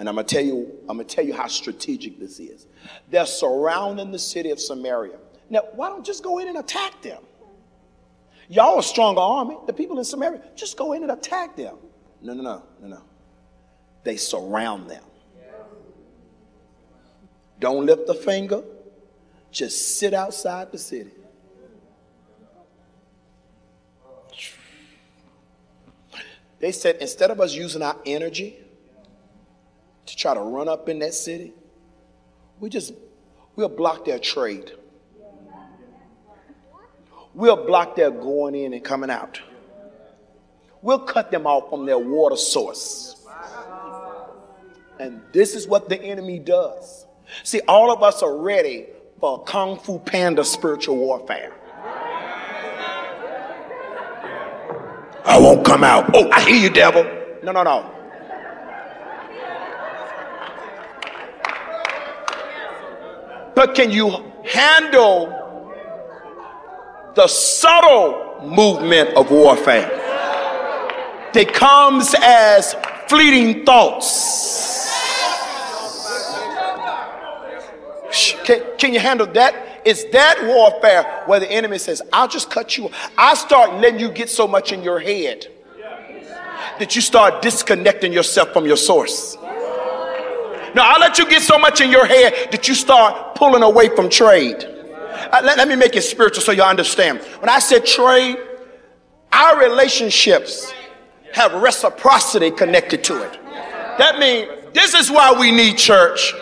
And 0.00 0.08
I'm 0.08 0.14
gonna 0.14 0.26
tell 0.26 0.42
you, 0.42 0.78
I'm 0.88 0.96
gonna 0.96 1.04
tell 1.04 1.24
you 1.24 1.34
how 1.34 1.46
strategic 1.46 2.18
this 2.18 2.40
is. 2.40 2.66
They're 3.10 3.26
surrounding 3.26 4.10
the 4.10 4.18
city 4.18 4.50
of 4.50 4.58
Samaria. 4.58 5.18
Now, 5.50 5.60
why 5.74 5.90
don't 5.90 6.04
just 6.04 6.24
go 6.24 6.38
in 6.38 6.48
and 6.48 6.56
attack 6.56 7.02
them? 7.02 7.22
Y'all 8.48 8.78
a 8.78 8.82
stronger 8.82 9.20
army. 9.20 9.58
The 9.66 9.74
people 9.74 9.98
in 9.98 10.04
Samaria, 10.04 10.40
just 10.56 10.78
go 10.78 10.94
in 10.94 11.02
and 11.02 11.12
attack 11.12 11.54
them. 11.54 11.76
No, 12.22 12.32
no, 12.32 12.42
no, 12.42 12.62
no, 12.80 12.88
no. 12.88 13.02
They 14.02 14.16
surround 14.16 14.88
them. 14.88 15.04
Don't 17.58 17.84
lift 17.84 18.08
a 18.08 18.14
finger. 18.14 18.62
Just 19.52 19.98
sit 19.98 20.14
outside 20.14 20.72
the 20.72 20.78
city. 20.78 21.10
They 26.58 26.72
said 26.72 26.96
instead 27.02 27.30
of 27.30 27.38
us 27.38 27.54
using 27.54 27.82
our 27.82 27.96
energy 28.06 28.56
to 30.06 30.16
try 30.16 30.34
to 30.34 30.40
run 30.40 30.68
up 30.68 30.88
in 30.88 30.98
that 31.00 31.14
city, 31.14 31.52
we 32.58 32.68
just 32.68 32.92
we'll 33.56 33.68
block 33.68 34.04
their 34.04 34.18
trade. 34.18 34.72
We'll 37.32 37.64
block 37.64 37.96
their 37.96 38.10
going 38.10 38.54
in 38.54 38.72
and 38.72 38.82
coming 38.82 39.10
out. 39.10 39.40
We'll 40.82 40.98
cut 41.00 41.30
them 41.30 41.46
off 41.46 41.70
from 41.70 41.86
their 41.86 41.98
water 41.98 42.36
source. 42.36 43.16
And 44.98 45.22
this 45.32 45.54
is 45.54 45.66
what 45.66 45.88
the 45.88 46.00
enemy 46.00 46.38
does. 46.38 47.06
See, 47.44 47.60
all 47.68 47.92
of 47.92 48.02
us 48.02 48.22
are 48.22 48.36
ready 48.36 48.86
for 49.20 49.42
Kung 49.44 49.78
Fu 49.78 49.98
Panda 49.98 50.44
spiritual 50.44 50.96
warfare. 50.96 51.52
I 55.24 55.38
won't 55.38 55.64
come 55.64 55.84
out. 55.84 56.10
Oh, 56.14 56.28
I 56.30 56.40
hear 56.40 56.56
you, 56.56 56.70
devil. 56.70 57.04
No, 57.42 57.52
no, 57.52 57.62
no. 57.62 57.99
But 63.60 63.74
can 63.74 63.90
you 63.90 64.08
handle 64.42 65.28
the 67.14 67.26
subtle 67.26 68.40
movement 68.42 69.10
of 69.10 69.30
warfare 69.30 69.86
that 71.34 71.52
comes 71.52 72.14
as 72.22 72.74
fleeting 73.06 73.66
thoughts? 73.66 74.88
Can, 78.44 78.62
can 78.78 78.94
you 78.94 79.00
handle 79.00 79.26
that? 79.26 79.82
It's 79.84 80.04
that 80.04 80.42
warfare 80.42 81.24
where 81.26 81.38
the 81.38 81.52
enemy 81.52 81.76
says, 81.76 82.00
I'll 82.14 82.28
just 82.28 82.48
cut 82.48 82.78
you. 82.78 82.90
I 83.18 83.34
start 83.34 83.74
letting 83.74 84.00
you 84.00 84.10
get 84.10 84.30
so 84.30 84.48
much 84.48 84.72
in 84.72 84.82
your 84.82 85.00
head 85.00 85.48
that 86.78 86.96
you 86.96 87.02
start 87.02 87.42
disconnecting 87.42 88.10
yourself 88.14 88.54
from 88.54 88.64
your 88.64 88.78
source. 88.78 89.36
No, 90.74 90.82
I'll 90.84 91.00
let 91.00 91.18
you 91.18 91.28
get 91.28 91.42
so 91.42 91.58
much 91.58 91.80
in 91.80 91.90
your 91.90 92.06
head 92.06 92.52
that 92.52 92.68
you 92.68 92.74
start 92.74 93.34
pulling 93.34 93.62
away 93.62 93.94
from 93.94 94.08
trade. 94.08 94.64
Uh, 94.64 95.40
let, 95.44 95.58
let 95.58 95.68
me 95.68 95.76
make 95.76 95.96
it 95.96 96.02
spiritual 96.02 96.42
so 96.42 96.52
you 96.52 96.62
understand. 96.62 97.20
When 97.40 97.48
I 97.48 97.58
said 97.58 97.84
trade, 97.84 98.36
our 99.32 99.58
relationships 99.60 100.72
have 101.32 101.52
reciprocity 101.54 102.50
connected 102.50 103.04
to 103.04 103.22
it. 103.22 103.38
That 103.98 104.18
means 104.18 104.48
this 104.72 104.94
is 104.94 105.10
why 105.10 105.32
we 105.32 105.50
need 105.50 105.76
church 105.76 106.32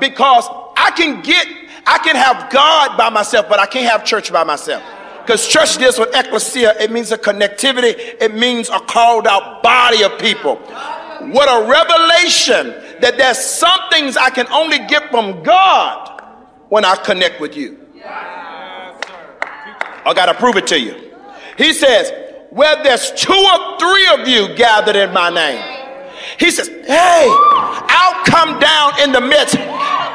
because 0.00 0.46
I 0.76 0.90
can 0.96 1.22
get 1.22 1.46
I 1.86 1.98
can 1.98 2.16
have 2.16 2.50
God 2.50 2.96
by 2.96 3.10
myself, 3.10 3.46
but 3.48 3.58
I 3.58 3.66
can't 3.66 3.90
have 3.90 4.04
church 4.06 4.32
by 4.32 4.42
myself. 4.42 4.82
Because 5.20 5.46
church 5.46 5.76
deals 5.76 5.98
with 5.98 6.14
ecclesia, 6.14 6.74
it 6.80 6.90
means 6.90 7.12
a 7.12 7.18
connectivity, 7.18 7.94
it 8.20 8.34
means 8.34 8.70
a 8.70 8.80
called 8.80 9.26
out 9.26 9.62
body 9.62 10.02
of 10.02 10.18
people. 10.18 10.56
What 10.56 11.48
a 11.48 11.68
revelation 11.68 12.83
that 13.00 13.16
there's 13.16 13.38
some 13.38 13.78
things 13.90 14.16
I 14.16 14.30
can 14.30 14.46
only 14.48 14.78
get 14.78 15.10
from 15.10 15.42
God 15.42 16.22
when 16.68 16.84
I 16.84 16.96
connect 16.96 17.40
with 17.40 17.56
you. 17.56 17.78
I 20.06 20.12
got 20.14 20.26
to 20.26 20.34
prove 20.34 20.56
it 20.56 20.66
to 20.68 20.78
you. 20.80 21.12
He 21.56 21.72
says, 21.72 22.12
Where 22.50 22.82
there's 22.82 23.10
two 23.12 23.32
or 23.32 23.78
three 23.78 24.06
of 24.20 24.28
you 24.28 24.54
gathered 24.54 24.96
in 24.96 25.12
my 25.12 25.30
name, 25.30 25.83
he 26.38 26.50
says, 26.50 26.68
Hey, 26.68 27.26
I'll 27.28 28.24
come 28.24 28.58
down 28.58 29.02
in 29.02 29.12
the 29.12 29.20
midst 29.20 29.56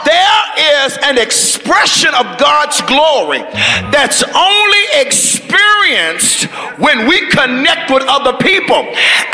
there 0.05 0.85
is 0.85 0.97
an 1.03 1.17
expression 1.17 2.13
of 2.15 2.25
God's 2.39 2.81
glory 2.81 3.39
that's 3.93 4.23
only 4.23 4.85
experienced 4.97 6.45
when 6.81 7.07
we 7.07 7.29
connect 7.29 7.91
with 7.91 8.03
other 8.07 8.33
people. 8.37 8.81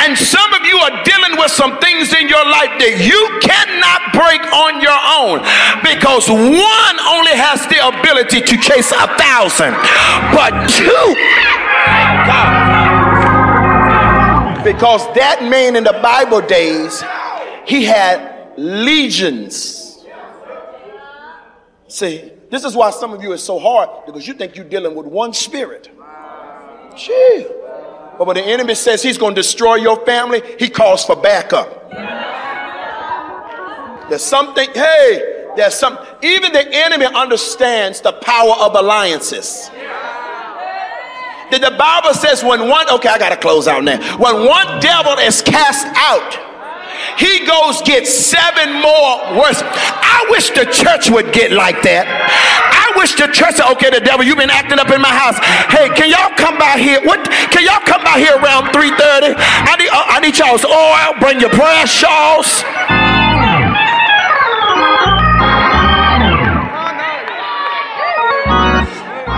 And 0.03 0.17
some 0.17 0.53
of 0.53 0.65
you 0.65 0.77
are 0.79 1.03
dealing 1.03 1.37
with 1.37 1.51
some 1.51 1.79
things 1.79 2.13
in 2.13 2.27
your 2.27 2.43
life 2.43 2.75
that 2.83 2.99
you 2.99 3.21
cannot 3.39 4.11
break 4.11 4.43
on 4.51 4.81
your 4.83 4.99
own 5.23 5.39
because 5.79 6.27
one 6.29 6.97
only 7.07 7.35
has 7.39 7.63
the 7.71 7.79
ability 7.79 8.41
to 8.41 8.55
chase 8.57 8.91
a 8.91 9.07
thousand, 9.15 9.73
but 10.35 10.51
two. 10.67 10.84
Because 14.65 15.05
that 15.13 15.47
man 15.49 15.75
in 15.75 15.85
the 15.85 15.97
Bible 16.01 16.41
days, 16.41 17.03
he 17.65 17.85
had 17.85 18.53
legions 18.57 19.85
See, 21.95 22.29
this 22.51 22.65
is 22.65 22.75
why 22.75 22.89
some 22.89 23.13
of 23.13 23.23
you 23.23 23.31
is 23.31 23.41
so 23.41 23.57
hard 23.57 24.05
because 24.05 24.27
you 24.27 24.33
think 24.33 24.57
you're 24.57 24.67
dealing 24.67 24.95
with 24.95 25.05
one 25.05 25.31
spirit. 25.31 25.89
Gee. 26.97 27.45
But 28.17 28.27
when 28.27 28.35
the 28.35 28.43
enemy 28.43 28.75
says 28.75 29.01
he's 29.01 29.17
going 29.17 29.33
to 29.33 29.39
destroy 29.41 29.75
your 29.75 30.05
family, 30.05 30.41
he 30.59 30.69
calls 30.69 31.05
for 31.05 31.15
backup. 31.15 31.89
There's 34.09 34.25
something, 34.25 34.67
hey, 34.73 35.51
there's 35.55 35.75
some, 35.75 35.97
even 36.21 36.51
the 36.51 36.67
enemy 36.69 37.05
understands 37.05 38.01
the 38.01 38.11
power 38.11 38.55
of 38.59 38.75
alliances. 38.75 39.69
The, 41.51 41.59
the 41.59 41.75
Bible 41.77 42.13
says 42.13 42.43
when 42.43 42.67
one, 42.67 42.89
okay, 42.89 43.09
I 43.09 43.17
got 43.17 43.29
to 43.29 43.37
close 43.37 43.67
out 43.67 43.83
now. 43.83 43.99
When 44.17 44.45
one 44.45 44.79
devil 44.79 45.13
is 45.19 45.41
cast 45.41 45.85
out, 45.95 46.45
he 47.17 47.45
goes 47.45 47.81
get 47.83 48.07
seven 48.07 48.81
more 48.81 49.37
worse. 49.37 49.61
I 49.61 50.25
wish 50.29 50.49
the 50.49 50.65
church 50.65 51.09
would 51.09 51.31
get 51.31 51.51
like 51.51 51.81
that. 51.83 52.09
I 52.09 52.97
wish 52.97 53.15
the 53.15 53.27
church 53.27 53.55
said, 53.55 53.71
okay, 53.77 53.89
the 53.89 54.01
devil, 54.01 54.25
you've 54.25 54.41
been 54.41 54.49
acting 54.49 54.79
up 54.79 54.89
in 54.89 54.99
my 54.99 55.13
house. 55.13 55.37
Hey, 55.71 55.87
can 55.93 56.09
y'all 56.09 56.33
come 56.35 56.57
by 56.57 56.79
here? 56.81 56.99
What 57.05 57.23
can 57.53 57.63
y'all 57.63 57.83
come 57.85 58.03
by 58.03 58.19
here 58.19 58.35
around 58.35 58.73
3:30? 58.73 59.35
I 59.37 59.75
need 59.77 59.91
uh, 59.91 60.15
I 60.15 60.19
need 60.19 60.35
y'all's 60.37 60.65
oil, 60.65 61.15
bring 61.21 61.39
your 61.39 61.53
prayer 61.53 61.87
shawls. 61.87 62.63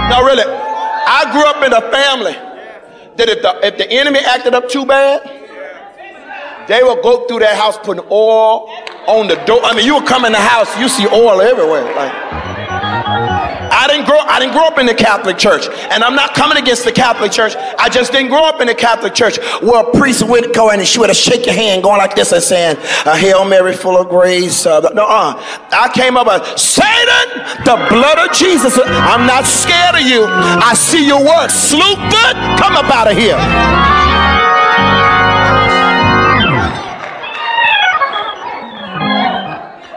No, 0.09 0.23
really. 0.23 0.56
I 1.07 1.31
grew 1.31 1.45
up 1.45 1.63
in 1.63 1.71
a 1.71 1.81
family 1.89 2.33
that 3.15 3.29
if 3.29 3.41
the 3.41 3.65
if 3.65 3.77
the 3.77 3.89
enemy 3.89 4.19
acted 4.19 4.53
up 4.53 4.67
too 4.67 4.85
bad, 4.85 5.23
they 6.67 6.83
would 6.83 7.01
go 7.01 7.25
through 7.27 7.39
that 7.39 7.55
house 7.55 7.77
putting 7.77 8.03
oil 8.11 8.69
on 9.07 9.27
the 9.27 9.35
door. 9.45 9.61
I 9.63 9.73
mean, 9.73 9.85
you 9.85 9.95
would 9.95 10.05
come 10.05 10.25
in 10.25 10.33
the 10.33 10.37
house, 10.37 10.67
you 10.77 10.89
see 10.89 11.07
oil 11.07 11.41
everywhere. 11.41 11.85
Like, 11.95 12.56
I 12.89 13.87
didn't 13.87 14.05
grow 14.05 14.19
I 14.19 14.39
didn't 14.39 14.53
grow 14.53 14.65
up 14.65 14.77
in 14.79 14.85
the 14.85 14.93
Catholic 14.93 15.37
Church, 15.37 15.67
and 15.67 16.03
I'm 16.03 16.15
not 16.15 16.33
coming 16.33 16.57
against 16.57 16.83
the 16.83 16.91
Catholic 16.91 17.31
Church. 17.31 17.55
I 17.77 17.89
just 17.89 18.11
didn't 18.11 18.29
grow 18.29 18.43
up 18.45 18.61
in 18.61 18.67
the 18.67 18.75
Catholic 18.75 19.13
Church 19.13 19.37
where 19.61 19.81
a 19.81 19.91
priest 19.97 20.27
would 20.27 20.53
go 20.53 20.71
in 20.71 20.79
and 20.79 20.87
she 20.87 20.99
would 20.99 21.09
have 21.09 21.17
shake 21.17 21.45
your 21.45 21.55
hand 21.55 21.83
going 21.83 21.97
like 21.97 22.15
this 22.15 22.31
and 22.31 22.43
saying, 22.43 22.77
uh, 23.05 23.15
"Hail 23.15 23.45
Mary, 23.45 23.73
full 23.73 23.97
of 23.99 24.09
grace." 24.09 24.65
Uh, 24.65 24.81
no, 24.93 25.05
uh, 25.05 25.41
I 25.71 25.89
came 25.93 26.17
up 26.17 26.27
with 26.27 26.57
Satan, 26.57 27.27
the 27.65 27.77
blood 27.89 28.29
of 28.29 28.35
Jesus. 28.35 28.77
I'm 28.83 29.25
not 29.25 29.45
scared 29.45 29.95
of 29.95 30.01
you. 30.01 30.25
I 30.25 30.73
see 30.73 31.05
your 31.05 31.23
work. 31.23 31.49
Sloop 31.49 31.97
come 32.57 32.75
up 32.75 32.89
out 32.93 33.11
of 33.11 33.17
here. 33.17 33.37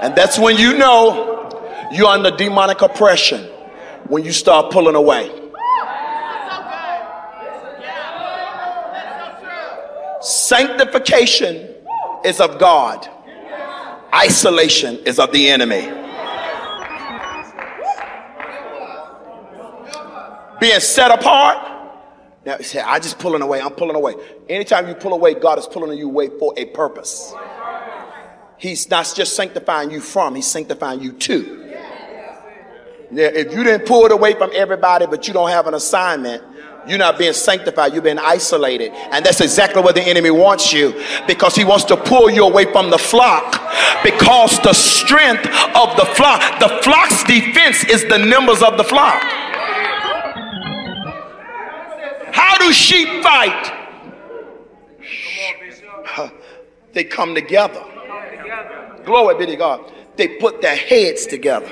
And 0.03 0.17
that's 0.17 0.39
when 0.39 0.57
you 0.57 0.79
know 0.79 1.30
you're 1.91 2.07
under 2.07 2.31
demonic 2.31 2.83
oppression 2.83 3.45
when 4.09 4.25
you 4.25 4.33
start 4.33 4.73
pulling 4.73 4.95
away. 4.95 5.31
Sanctification 10.23 11.75
is 12.25 12.41
of 12.41 12.59
God, 12.59 13.09
isolation 14.15 14.99
is 15.07 15.19
of 15.19 15.33
the 15.33 15.49
enemy. 15.49 15.97
Being 20.61 20.81
set 20.81 21.11
apart. 21.11 21.69
Now, 22.45 22.59
say, 22.59 22.81
I 22.81 22.99
just 22.99 23.19
pulling 23.19 23.43
away. 23.43 23.61
I'm 23.61 23.73
pulling 23.73 23.97
away. 23.97 24.15
Anytime 24.49 24.89
you 24.89 24.95
pull 24.95 25.15
away, 25.15 25.35
God 25.35 25.59
is 25.59 25.67
pulling 25.67 25.97
you 25.97 26.07
away 26.07 26.29
for 26.39 26.53
a 26.57 26.67
purpose. 26.67 27.35
He's 28.59 28.91
not 28.91 29.11
just 29.15 29.37
sanctifying 29.37 29.91
you 29.91 30.01
from, 30.01 30.35
he's 30.35 30.47
sanctifying 30.47 31.01
you 31.01 31.13
to. 31.13 31.70
Yeah, 33.13 33.27
if 33.27 33.53
you 33.53 33.65
didn't 33.65 33.87
pull 33.87 34.07
it 34.07 34.13
away 34.13 34.35
from 34.35 34.51
everybody, 34.55 35.07
but 35.07 35.27
you 35.27 35.35
don't 35.35 35.51
have 35.51 35.67
an 35.67 35.75
assignment, 35.75 36.45
you're 36.87 36.99
not 36.99 37.19
being 37.19 37.33
sanctified, 37.33 37.93
you've 37.93 38.05
been 38.05 38.19
isolated. 38.19 38.93
And 38.93 39.25
that's 39.25 39.41
exactly 39.41 39.83
what 39.83 39.95
the 39.95 40.03
enemy 40.03 40.31
wants 40.31 40.73
you 40.73 40.95
because 41.27 41.57
he 41.57 41.65
wants 41.65 41.85
to 41.87 41.97
pull 41.97 42.31
you 42.31 42.45
away 42.45 42.71
from 42.71 42.91
the 42.91 42.99
flock 42.99 43.61
because 44.05 44.59
the 44.61 44.73
strength 44.73 45.47
of 45.47 45.97
the 45.97 46.07
flock, 46.15 46.61
the 46.61 46.69
flock's 46.83 47.25
defense 47.25 47.85
is 47.85 48.05
the 48.09 48.19
numbers 48.19 48.63
of 48.63 48.77
the 48.77 48.85
flock. 48.85 49.23
How 52.33 52.57
do 52.59 52.73
sheep 52.73 53.23
fight? 53.23 53.77
They 56.93 57.05
come 57.05 57.37
together. 57.37 57.85
Glory 59.05 59.39
be 59.39 59.47
to 59.47 59.57
God. 59.57 59.93
They 60.17 60.27
put 60.39 60.61
their 60.61 60.75
heads 60.77 61.25
together. 61.25 61.71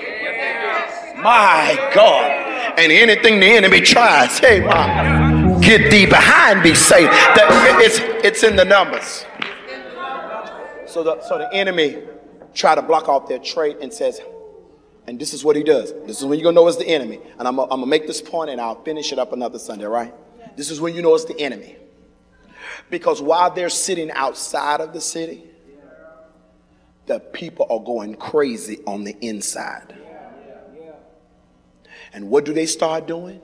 My 1.22 1.90
God. 1.94 2.78
And 2.78 2.92
anything 2.92 3.40
the 3.40 3.46
enemy 3.46 3.80
tries, 3.80 4.38
hey, 4.38 4.60
my, 4.60 5.58
get 5.60 5.90
thee 5.90 6.06
behind 6.06 6.62
me, 6.62 6.74
say 6.74 7.04
that 7.04 7.78
it's 7.80 7.98
it's 8.24 8.42
in 8.44 8.54
the 8.54 8.64
numbers. 8.64 9.26
So 10.86 11.02
the 11.02 11.20
so 11.22 11.38
the 11.38 11.52
enemy 11.52 12.02
try 12.54 12.74
to 12.74 12.82
block 12.82 13.08
off 13.08 13.28
their 13.28 13.38
trait 13.38 13.78
and 13.80 13.92
says, 13.92 14.20
and 15.06 15.18
this 15.18 15.34
is 15.34 15.44
what 15.44 15.56
he 15.56 15.62
does. 15.62 15.92
This 16.06 16.20
is 16.20 16.24
when 16.24 16.38
you're 16.38 16.44
gonna 16.44 16.54
know 16.54 16.68
it's 16.68 16.76
the 16.76 16.88
enemy. 16.88 17.20
And 17.38 17.48
I'm, 17.48 17.58
I'm 17.58 17.68
gonna 17.68 17.86
make 17.86 18.06
this 18.06 18.22
point 18.22 18.50
and 18.50 18.60
I'll 18.60 18.82
finish 18.82 19.12
it 19.12 19.18
up 19.18 19.32
another 19.32 19.58
Sunday, 19.58 19.86
right? 19.86 20.14
This 20.56 20.70
is 20.70 20.80
when 20.80 20.94
you 20.94 21.02
know 21.02 21.14
it's 21.14 21.24
the 21.24 21.38
enemy. 21.40 21.76
Because 22.90 23.20
while 23.20 23.50
they're 23.50 23.70
sitting 23.70 24.10
outside 24.12 24.80
of 24.80 24.92
the 24.92 25.00
city, 25.00 25.44
the 27.06 27.20
people 27.20 27.66
are 27.70 27.80
going 27.80 28.14
crazy 28.14 28.78
on 28.86 29.04
the 29.04 29.16
inside. 29.20 29.96
And 32.12 32.30
what 32.30 32.44
do 32.44 32.52
they 32.52 32.66
start 32.66 33.06
doing? 33.06 33.40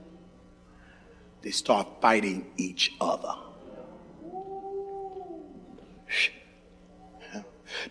They 1.43 1.51
start 1.51 1.87
fighting 2.01 2.47
each 2.57 2.95
other. 3.01 3.35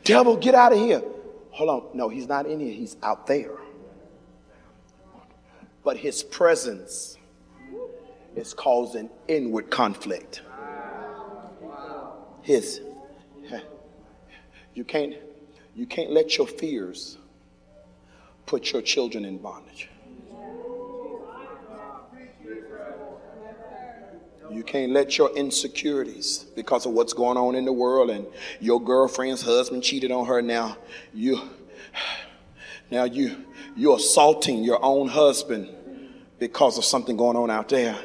Devil, 0.04 0.38
get 0.38 0.56
out 0.56 0.74
of 0.74 0.80
here. 0.80 1.04
Hold 1.52 1.70
on. 1.70 1.98
No, 1.98 2.10
he's 2.10 2.28
not 2.28 2.46
in 2.48 2.60
here, 2.60 2.74
he's 2.74 2.98
out 3.04 3.28
there. 3.28 3.58
But 5.84 5.98
his 5.98 6.24
presence 6.24 7.18
is 8.36 8.54
causing 8.54 9.10
inward 9.28 9.70
conflict. 9.70 10.42
His 12.42 12.82
you 14.74 14.84
can't 14.84 15.14
you 15.76 15.86
can't 15.86 16.12
let 16.12 16.38
your 16.38 16.48
fears 16.48 17.18
put 18.46 18.72
your 18.72 18.82
children 18.82 19.26
in 19.26 19.38
bondage. 19.38 19.90
You 24.54 24.64
can't 24.64 24.92
let 24.92 25.18
your 25.18 25.36
insecurities, 25.36 26.46
because 26.56 26.86
of 26.86 26.94
what's 26.94 27.14
going 27.14 27.38
on 27.38 27.56
in 27.56 27.66
the 27.66 27.74
world, 27.74 28.10
and 28.10 28.26
your 28.60 28.82
girlfriend's 28.82 29.42
husband 29.42 29.84
cheated 29.84 30.12
on 30.12 30.26
her. 30.26 30.42
Now 30.42 30.78
you, 31.14 31.42
now 32.92 33.06
you, 33.06 33.46
you're 33.76 33.98
assaulting 33.98 34.64
your 34.64 34.84
own 34.84 35.08
husband 35.08 35.70
because 36.40 36.78
of 36.78 36.86
something 36.86 37.18
going 37.18 37.38
on 37.38 37.50
out 37.50 37.70
there. 37.70 37.98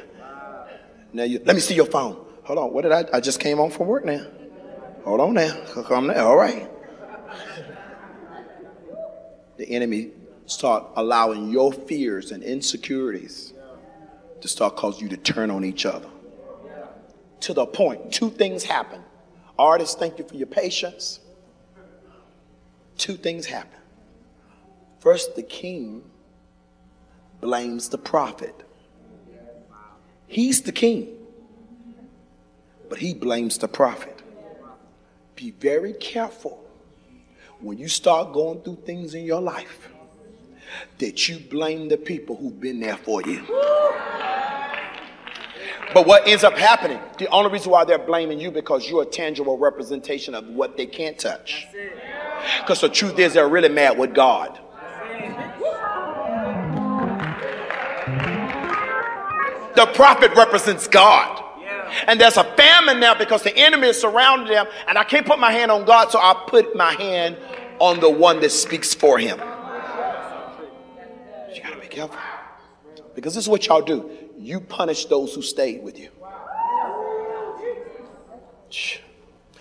Now 1.13 1.23
you, 1.23 1.41
let 1.45 1.55
me 1.55 1.61
see 1.61 1.75
your 1.75 1.85
phone. 1.85 2.25
Hold 2.43 2.59
on. 2.59 2.73
What 2.73 2.81
did 2.83 2.91
I? 2.91 3.05
I 3.13 3.19
just 3.19 3.39
came 3.39 3.57
home 3.57 3.71
from 3.71 3.87
work 3.87 4.05
now. 4.05 4.25
Hold 5.05 5.21
on 5.21 5.33
now. 5.33 5.55
Come 5.83 6.07
now. 6.07 6.27
All 6.27 6.37
right 6.37 6.69
the 9.59 9.69
enemy 9.69 10.11
start 10.45 10.87
allowing 10.95 11.49
your 11.49 11.71
fears 11.73 12.31
and 12.31 12.41
insecurities 12.41 13.53
to 14.39 14.47
start 14.47 14.77
cause 14.77 15.01
you 15.01 15.09
to 15.09 15.17
turn 15.17 15.51
on 15.51 15.65
each 15.65 15.85
other. 15.85 16.07
To 17.41 17.53
the 17.53 17.65
point, 17.65 18.11
two 18.11 18.29
things 18.29 18.63
happen. 18.63 19.01
Artists, 19.57 19.95
thank 19.95 20.17
you 20.19 20.25
for 20.25 20.35
your 20.35 20.47
patience. 20.47 21.19
Two 22.97 23.15
things 23.15 23.45
happen. 23.45 23.79
First, 24.99 25.35
the 25.35 25.43
king 25.43 26.03
blames 27.39 27.89
the 27.89 27.97
prophet. 27.97 28.55
He's 30.27 30.61
the 30.61 30.71
king, 30.71 31.07
but 32.89 32.99
he 32.99 33.13
blames 33.13 33.57
the 33.57 33.67
prophet. 33.67 34.21
Be 35.35 35.51
very 35.51 35.93
careful 35.93 36.63
when 37.61 37.77
you 37.77 37.87
start 37.87 38.33
going 38.33 38.61
through 38.61 38.79
things 38.85 39.13
in 39.13 39.23
your 39.25 39.41
life 39.41 39.89
that 40.99 41.27
you 41.27 41.39
blame 41.39 41.87
the 41.87 41.97
people 41.97 42.35
who've 42.35 42.59
been 42.59 42.79
there 42.79 42.97
for 42.97 43.21
you. 43.23 43.43
But 45.93 46.05
what 46.05 46.27
ends 46.27 46.43
up 46.43 46.55
happening, 46.57 46.99
the 47.17 47.27
only 47.29 47.51
reason 47.51 47.71
why 47.71 47.83
they're 47.83 47.97
blaming 47.97 48.39
you 48.39 48.51
because 48.51 48.87
you're 48.89 49.01
a 49.01 49.05
tangible 49.05 49.57
representation 49.57 50.35
of 50.35 50.47
what 50.47 50.77
they 50.77 50.85
can't 50.85 51.17
touch. 51.17 51.67
Because 52.61 52.81
the 52.81 52.89
truth 52.89 53.17
is 53.17 53.33
they're 53.33 53.49
really 53.49 53.69
mad 53.69 53.97
with 53.97 54.13
God. 54.13 54.59
The 59.75 59.85
prophet 59.93 60.35
represents 60.35 60.87
God. 60.87 61.43
And 62.07 62.19
there's 62.21 62.37
a 62.37 62.43
famine 62.55 62.99
now 62.99 63.15
because 63.15 63.41
the 63.43 63.55
enemy 63.57 63.87
is 63.87 63.99
surrounding 63.99 64.49
them, 64.49 64.67
and 64.87 64.97
I 64.97 65.03
can't 65.03 65.25
put 65.25 65.39
my 65.39 65.51
hand 65.51 65.71
on 65.71 65.85
God, 65.85 66.11
so 66.11 66.19
I 66.19 66.45
put 66.47 66.75
my 66.75 66.93
hand 66.93 67.37
on 67.79 67.99
the 67.99 68.09
one 68.09 68.41
that 68.41 68.51
speaks 68.51 68.93
for 68.93 69.17
him. 69.17 69.39
You 71.53 71.63
gotta 71.63 71.79
be 71.79 71.87
careful. 71.87 72.17
Because 73.15 73.33
this 73.35 73.43
is 73.43 73.49
what 73.49 73.65
y'all 73.67 73.81
do. 73.81 74.09
You 74.37 74.59
punish 74.59 75.05
those 75.05 75.33
who 75.33 75.41
stayed 75.41 75.83
with 75.83 75.99
you. 75.99 76.09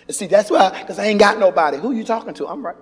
And 0.07 0.17
see, 0.17 0.27
that's 0.27 0.51
why, 0.51 0.81
because 0.81 0.99
I 0.99 1.07
ain't 1.07 1.21
got 1.21 1.39
nobody. 1.39 1.79
Who 1.79 1.93
you 1.93 2.05
talking 2.05 2.35
to? 2.35 2.49
I'm 2.49 2.65
right. 2.65 2.77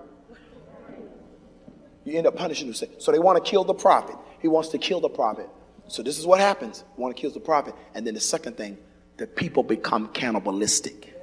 You 2.05 2.19
end 2.19 2.27
up 2.27 2.37
punishing 2.37 2.71
them. 2.71 2.89
So 2.99 3.13
they 3.13 3.19
want 3.19 3.43
to 3.43 3.51
kill 3.51 3.65
the 3.65 3.75
prophet. 3.75 4.17
He 4.41 4.49
wants 4.49 4.69
to 4.71 4.79
kill 4.79 5.01
the 5.01 5.09
prophet. 5.09 5.49
So 5.89 6.03
this 6.03 6.19
is 6.19 6.27
what 6.27 6.39
happens. 6.39 6.85
Want 6.97 7.17
to 7.17 7.21
kill 7.21 7.31
the 7.33 7.41
prophet. 7.41 7.75
And 7.95 8.07
then 8.07 8.15
the 8.15 8.21
second 8.21 8.57
thing, 8.57 8.79
the 9.17 9.27
people 9.27 9.63
become 9.63 10.09
cannibalistic. 10.09 11.15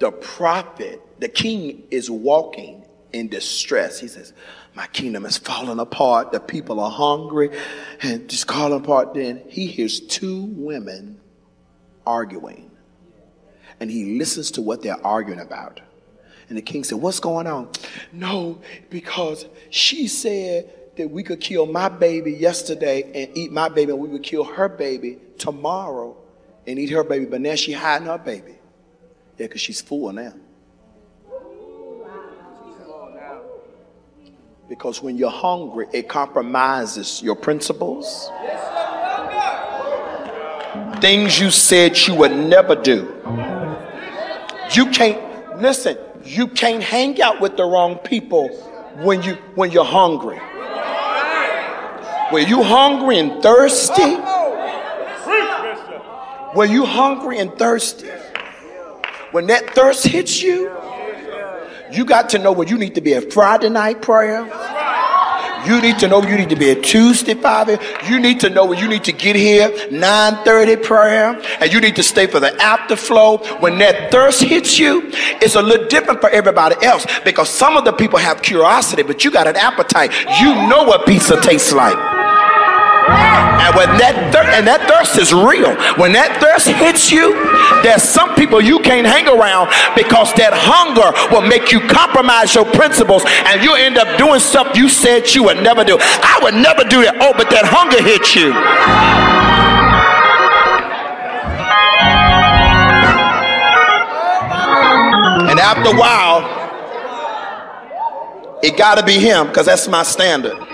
The 0.00 0.12
prophet, 0.12 1.00
the 1.20 1.28
king 1.28 1.84
is 1.90 2.10
walking 2.10 2.84
in 3.12 3.28
distress. 3.28 3.98
He 3.98 4.08
says, 4.08 4.32
My 4.78 4.86
kingdom 4.86 5.26
is 5.26 5.36
falling 5.36 5.80
apart. 5.80 6.30
The 6.30 6.38
people 6.38 6.78
are 6.78 6.88
hungry 6.88 7.50
and 8.00 8.28
just 8.28 8.46
falling 8.46 8.80
apart. 8.80 9.12
Then 9.12 9.42
he 9.48 9.66
hears 9.66 9.98
two 9.98 10.44
women 10.44 11.20
arguing. 12.06 12.70
And 13.80 13.90
he 13.90 14.16
listens 14.16 14.52
to 14.52 14.62
what 14.62 14.82
they're 14.82 15.04
arguing 15.04 15.40
about. 15.40 15.80
And 16.48 16.56
the 16.56 16.62
king 16.62 16.84
said, 16.84 16.98
What's 16.98 17.18
going 17.18 17.48
on? 17.48 17.70
No, 18.12 18.60
because 18.88 19.46
she 19.70 20.06
said 20.06 20.72
that 20.96 21.10
we 21.10 21.24
could 21.24 21.40
kill 21.40 21.66
my 21.66 21.88
baby 21.88 22.34
yesterday 22.34 23.02
and 23.02 23.36
eat 23.36 23.50
my 23.50 23.68
baby, 23.68 23.90
and 23.90 24.00
we 24.00 24.06
would 24.06 24.22
kill 24.22 24.44
her 24.44 24.68
baby 24.68 25.18
tomorrow 25.38 26.16
and 26.68 26.78
eat 26.78 26.90
her 26.90 27.02
baby. 27.02 27.24
But 27.24 27.40
now 27.40 27.56
she 27.56 27.72
hiding 27.72 28.06
her 28.06 28.16
baby. 28.16 28.52
Yeah, 29.38 29.46
because 29.48 29.60
she's 29.60 29.80
full 29.80 30.12
now. 30.12 30.34
Because 34.68 35.02
when 35.02 35.16
you're 35.16 35.30
hungry, 35.30 35.86
it 35.92 36.08
compromises 36.08 37.22
your 37.22 37.34
principles. 37.34 38.30
Things 41.00 41.40
you 41.40 41.50
said 41.50 41.96
you 42.06 42.14
would 42.14 42.36
never 42.36 42.74
do. 42.74 43.14
You 44.74 44.86
can't 44.90 45.60
listen, 45.62 45.96
you 46.22 46.48
can't 46.48 46.82
hang 46.82 47.20
out 47.22 47.40
with 47.40 47.56
the 47.56 47.64
wrong 47.64 47.96
people 47.96 48.48
when 49.02 49.22
you 49.22 49.34
when 49.54 49.70
you're 49.70 49.84
hungry. 49.84 50.38
When 52.30 52.46
you 52.46 52.62
hungry 52.62 53.18
and 53.18 53.42
thirsty, 53.42 54.16
when 56.52 56.70
you 56.70 56.84
hungry 56.84 57.38
and 57.38 57.56
thirsty, 57.56 58.10
when 59.30 59.46
that 59.46 59.70
thirst 59.70 60.06
hits 60.06 60.42
you, 60.42 60.68
you 61.92 62.04
got 62.04 62.30
to 62.30 62.38
know 62.38 62.52
where 62.52 62.66
you 62.66 62.78
need 62.78 62.94
to 62.94 63.00
be 63.00 63.14
at 63.14 63.32
Friday 63.32 63.68
night 63.68 64.02
prayer. 64.02 64.46
You 65.66 65.80
need 65.82 65.98
to 65.98 66.08
know 66.08 66.22
you 66.22 66.36
need 66.36 66.50
to 66.50 66.56
be 66.56 66.70
at 66.70 66.82
Tuesday, 66.82 67.34
Father. 67.34 67.78
You 68.08 68.20
need 68.20 68.40
to 68.40 68.48
know 68.48 68.64
when 68.64 68.78
you 68.78 68.88
need 68.88 69.04
to 69.04 69.12
get 69.12 69.34
here, 69.34 69.68
9:30 69.90 70.82
prayer, 70.82 71.40
and 71.60 71.72
you 71.72 71.80
need 71.80 71.96
to 71.96 72.02
stay 72.02 72.26
for 72.26 72.40
the 72.40 72.50
afterflow. 72.60 73.60
When 73.60 73.78
that 73.78 74.10
thirst 74.10 74.42
hits 74.42 74.78
you, 74.78 75.10
it's 75.42 75.56
a 75.56 75.62
little 75.62 75.86
different 75.88 76.20
for 76.20 76.30
everybody 76.30 76.76
else 76.82 77.06
because 77.24 77.48
some 77.48 77.76
of 77.76 77.84
the 77.84 77.92
people 77.92 78.18
have 78.18 78.40
curiosity, 78.40 79.02
but 79.02 79.24
you 79.24 79.30
got 79.30 79.46
an 79.46 79.56
appetite. 79.56 80.12
You 80.40 80.54
know 80.68 80.84
what 80.84 81.06
pizza 81.06 81.40
tastes 81.40 81.72
like. 81.72 82.17
And 83.08 83.74
when 83.76 83.88
that 83.98 84.14
thir- 84.32 84.50
and 84.56 84.66
that 84.66 84.84
thirst 84.88 85.18
is 85.18 85.32
real, 85.32 85.74
when 85.96 86.12
that 86.12 86.40
thirst 86.40 86.68
hits 86.68 87.10
you, 87.10 87.34
there's 87.82 88.02
some 88.02 88.34
people 88.34 88.60
you 88.60 88.78
can't 88.80 89.06
hang 89.06 89.28
around 89.28 89.68
because 89.96 90.32
that 90.34 90.52
hunger 90.52 91.12
will 91.32 91.46
make 91.46 91.72
you 91.72 91.80
compromise 91.80 92.54
your 92.54 92.64
principles 92.64 93.24
and 93.46 93.62
you 93.62 93.74
end 93.74 93.98
up 93.98 94.08
doing 94.18 94.40
stuff 94.40 94.76
you 94.76 94.88
said 94.88 95.28
you 95.34 95.42
would 95.44 95.62
never 95.62 95.84
do. 95.84 95.98
I 96.00 96.40
would 96.42 96.54
never 96.54 96.84
do 96.84 97.02
that. 97.04 97.16
Oh, 97.20 97.32
but 97.36 97.50
that 97.50 97.64
hunger 97.64 98.02
hits 98.02 98.34
you. 98.36 98.52
And 105.50 105.58
after 105.58 105.90
a 105.90 105.96
while, 105.96 106.56
it 108.62 108.76
got 108.76 108.96
to 108.98 109.04
be 109.04 109.14
him 109.18 109.46
because 109.46 109.66
that's 109.66 109.88
my 109.88 110.02
standard. 110.02 110.67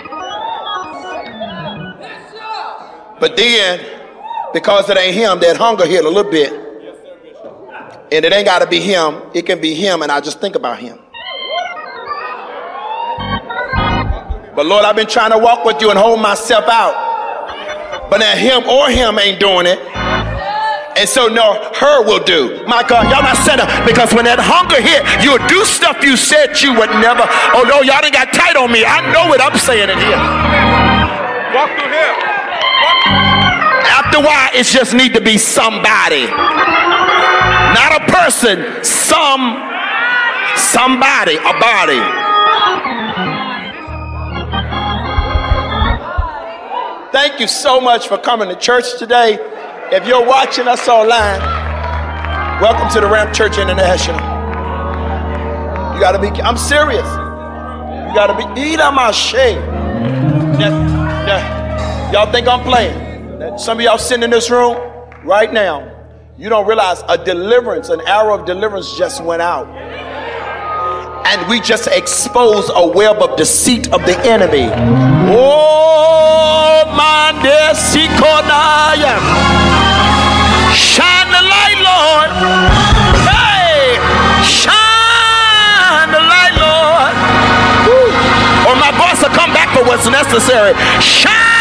But 3.19 3.37
then, 3.37 3.79
because 4.53 4.89
it 4.89 4.97
ain't 4.97 5.15
him, 5.15 5.39
that 5.39 5.57
hunger 5.57 5.85
hit 5.85 6.03
a 6.05 6.09
little 6.09 6.29
bit. 6.29 6.51
And 8.11 8.23
it 8.23 8.31
ain't 8.31 8.45
got 8.45 8.59
to 8.59 8.67
be 8.67 8.79
him. 8.79 9.21
It 9.33 9.45
can 9.45 9.59
be 9.59 9.73
him, 9.73 10.01
and 10.01 10.11
I 10.11 10.21
just 10.21 10.39
think 10.39 10.55
about 10.55 10.79
him. 10.79 10.99
But 14.55 14.65
Lord, 14.65 14.85
I've 14.85 14.95
been 14.95 15.07
trying 15.07 15.31
to 15.31 15.37
walk 15.37 15.65
with 15.65 15.81
you 15.81 15.89
and 15.89 15.99
hold 15.99 16.21
myself 16.21 16.65
out. 16.69 18.09
But 18.09 18.19
now 18.19 18.35
him 18.35 18.63
or 18.69 18.89
him 18.89 19.19
ain't 19.19 19.39
doing 19.39 19.65
it. 19.65 19.79
And 20.95 21.09
so 21.09 21.27
no, 21.27 21.59
her 21.75 22.05
will 22.05 22.23
do. 22.23 22.63
My 22.65 22.81
God, 22.87 23.11
y'all 23.11 23.23
not 23.23 23.35
set 23.35 23.59
up 23.59 23.67
because 23.85 24.13
when 24.13 24.23
that 24.23 24.39
hunger 24.39 24.79
hit, 24.79 25.03
you'll 25.19 25.43
do 25.51 25.65
stuff 25.65 25.99
you 26.03 26.15
said 26.15 26.55
you 26.61 26.71
would 26.71 26.89
never. 27.03 27.27
Oh 27.51 27.67
no, 27.67 27.83
y'all 27.83 27.99
done 27.99 28.15
got 28.15 28.31
tight 28.31 28.55
on 28.55 28.71
me. 28.71 28.85
I 28.87 29.03
know 29.11 29.27
what 29.27 29.41
I'm 29.41 29.57
saying 29.59 29.91
it 29.91 29.99
here. 29.99 30.15
Walk 31.51 31.75
through 31.75 31.91
here. 31.91 32.34
After 33.87 34.17
a 34.17 34.21
while, 34.21 34.49
it 34.53 34.65
just 34.65 34.93
need 34.93 35.13
to 35.13 35.21
be 35.21 35.37
somebody. 35.37 36.27
Not 37.75 38.01
a 38.01 38.05
person, 38.11 38.83
some 38.83 39.61
somebody, 40.57 41.35
a 41.35 41.53
body. 41.59 42.01
Thank 47.11 47.39
you 47.39 47.47
so 47.47 47.79
much 47.79 48.07
for 48.07 48.17
coming 48.17 48.49
to 48.49 48.55
church 48.55 48.97
today. 48.99 49.37
If 49.91 50.07
you're 50.07 50.25
watching 50.25 50.67
us 50.67 50.87
online, 50.87 51.39
welcome 52.61 52.89
to 52.89 52.99
the 52.99 53.07
Ramp 53.07 53.33
Church 53.33 53.57
International. 53.57 54.19
You 55.93 56.01
gotta 56.01 56.19
be, 56.19 56.27
I'm 56.41 56.57
serious. 56.57 57.07
You 57.07 58.13
gotta 58.13 58.35
be, 58.35 58.61
eat 58.61 58.79
on 58.79 58.95
my 58.95 59.11
shade. 59.11 59.61
Y'all 62.15 62.31
think 62.31 62.47
I'm 62.47 62.63
playing? 62.63 63.59
Some 63.59 63.77
of 63.77 63.83
y'all 63.83 63.97
sitting 63.97 64.23
in 64.23 64.29
this 64.29 64.49
room 64.49 64.77
right 65.25 65.51
now, 65.51 65.91
you 66.37 66.47
don't 66.47 66.65
realize 66.65 67.03
a 67.09 67.17
deliverance, 67.17 67.89
an 67.89 67.99
arrow 68.07 68.39
of 68.39 68.45
deliverance 68.45 68.97
just 68.97 69.21
went 69.21 69.41
out. 69.41 69.67
And 71.27 71.45
we 71.49 71.59
just 71.59 71.87
exposed 71.87 72.71
a 72.73 72.87
web 72.87 73.17
of 73.17 73.35
deceit 73.35 73.91
of 73.91 73.99
the 74.05 74.17
enemy. 74.25 74.69
Oh, 75.27 76.85
my 76.95 77.35
desikonaya. 77.43 79.19
Shine 80.71 81.27
the 81.35 81.43
light, 81.43 81.79
Lord. 81.83 82.31
Hey, 83.27 83.99
shine 84.47 86.11
the 86.15 86.23
light, 86.23 86.55
Lord. 86.63 87.11
Woo. 87.91 88.07
Or 88.71 88.75
my 88.79 88.95
voice 88.95 89.21
will 89.21 89.35
come 89.35 89.51
back 89.51 89.75
for 89.75 89.83
what's 89.83 90.07
necessary. 90.07 90.71
Shine, 91.01 91.54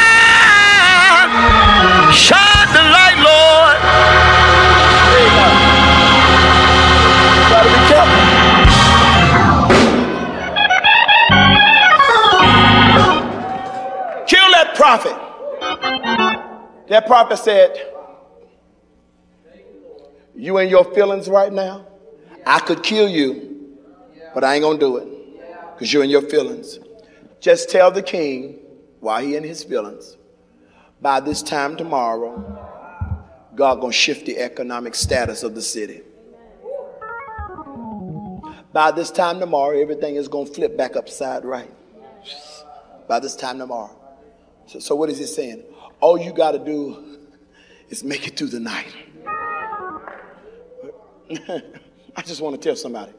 shine 2.14 2.68
the 2.72 2.82
light, 2.82 3.18
Lord. 3.18 3.78
Gotta 7.50 7.68
be 7.68 7.80
careful. 7.90 8.22
Kill 14.26 14.50
that 14.52 14.74
prophet. 14.74 15.16
That 16.88 17.06
prophet 17.06 17.38
said, 17.38 17.92
You 20.36 20.58
and 20.58 20.70
your 20.70 20.84
feelings 20.94 21.28
right 21.28 21.52
now? 21.52 21.86
I 22.46 22.58
could 22.60 22.82
kill 22.82 23.08
you, 23.08 23.76
but 24.34 24.44
I 24.44 24.54
ain't 24.54 24.62
gonna 24.62 24.78
do 24.78 24.96
it 24.98 25.08
because 25.74 25.92
you're 25.92 26.04
in 26.04 26.10
your 26.10 26.22
feelings. 26.22 26.78
Just 27.40 27.70
tell 27.70 27.90
the 27.90 28.02
king 28.02 28.58
why 29.00 29.22
he 29.24 29.36
in 29.36 29.44
his 29.44 29.64
feelings. 29.64 30.16
By 31.04 31.20
this 31.20 31.42
time 31.42 31.76
tomorrow, 31.76 32.32
God 33.54 33.82
gonna 33.82 33.92
shift 33.92 34.24
the 34.24 34.38
economic 34.38 34.94
status 34.94 35.42
of 35.42 35.54
the 35.54 35.60
city. 35.60 36.00
By 38.72 38.90
this 38.90 39.10
time 39.10 39.38
tomorrow, 39.38 39.78
everything 39.78 40.14
is 40.14 40.28
gonna 40.28 40.46
flip 40.46 40.78
back 40.78 40.96
upside 40.96 41.44
right. 41.44 41.70
By 43.06 43.20
this 43.20 43.36
time 43.36 43.58
tomorrow. 43.58 43.94
So, 44.64 44.78
so 44.78 44.94
what 44.94 45.10
is 45.10 45.18
he 45.18 45.26
saying? 45.26 45.64
All 46.00 46.18
you 46.18 46.32
got 46.32 46.52
to 46.52 46.58
do 46.58 47.18
is 47.90 48.02
make 48.02 48.26
it 48.26 48.38
through 48.38 48.48
the 48.48 48.60
night. 48.60 48.96
I 52.16 52.22
just 52.22 52.40
want 52.40 52.56
to 52.58 52.66
tell 52.66 52.76
somebody 52.76 53.12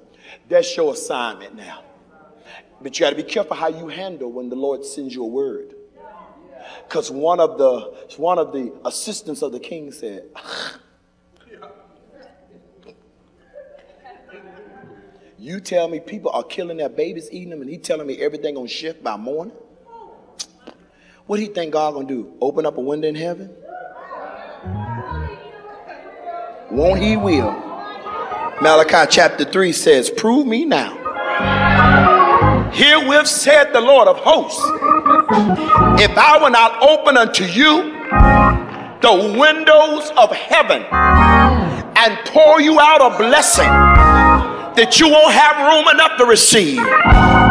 that's 0.50 0.76
your 0.76 0.91
assignment 0.91 1.54
now. 1.54 1.84
But 2.82 3.00
you 3.00 3.06
got 3.06 3.12
to 3.12 3.15
be 3.15 3.21
careful 3.21 3.56
how 3.56 3.67
you 3.67 3.89
handle 3.89 4.32
when 4.32 4.50
the 4.50 4.56
Lord 4.56 4.84
sends 4.84 5.13
you 5.13 5.24
a 5.24 5.28
word. 5.28 5.75
Because 6.88 7.12
one 7.12 7.39
of 7.39 7.58
the 7.58 7.93
one 8.17 8.39
of 8.39 8.51
the 8.51 8.73
assistants 8.86 9.41
of 9.41 9.51
the 9.51 9.60
king 9.60 9.91
said, 9.91 10.23
You 15.38 15.60
tell 15.60 15.88
me 15.88 15.99
people 15.99 16.32
are 16.32 16.43
killing 16.43 16.78
their 16.78 16.89
babies, 16.89 17.30
eating 17.32 17.49
them, 17.51 17.62
and 17.62 17.69
he 17.69 17.78
telling 17.78 18.08
me 18.08 18.19
everything 18.19 18.56
gonna 18.56 18.67
shift 18.67 19.04
by 19.04 19.15
morning? 19.15 19.54
What 21.28 21.38
do 21.38 21.43
you 21.43 21.54
think 21.54 21.73
God 21.73 21.93
gonna 21.93 22.08
do? 22.08 22.34
Open 22.41 22.65
up 22.65 22.78
a 22.78 22.82
window 22.82 23.08
in 23.08 23.15
heaven? 23.15 23.56
Won't 26.71 27.01
he 27.01 27.15
will? 27.15 27.51
Malachi 28.62 29.08
chapter 29.10 29.43
3 29.45 29.71
says, 29.71 30.10
Prove 30.10 30.47
me 30.47 30.65
now. 30.65 30.95
Herewith 32.71 33.28
said 33.28 33.71
the 33.71 33.82
Lord 33.82 34.08
of 34.08 34.17
hosts, 34.17 34.62
if 36.00 36.12
I 36.18 36.38
will 36.42 36.52
not 36.52 36.82
open 36.82 37.18
unto 37.18 37.44
you 37.46 37.92
the 39.02 39.38
windows 39.38 40.12
of 40.18 40.32
heaven 40.32 40.84
and 40.92 42.18
pour 42.26 42.62
you 42.62 42.80
out 42.80 43.02
a 43.02 43.18
blessing 43.18 43.70
that 44.76 45.00
you 45.00 45.08
won't 45.10 45.34
have 45.34 45.56
room 45.66 45.88
enough 45.88 46.18
to 46.18 46.26
receive. 46.26 46.78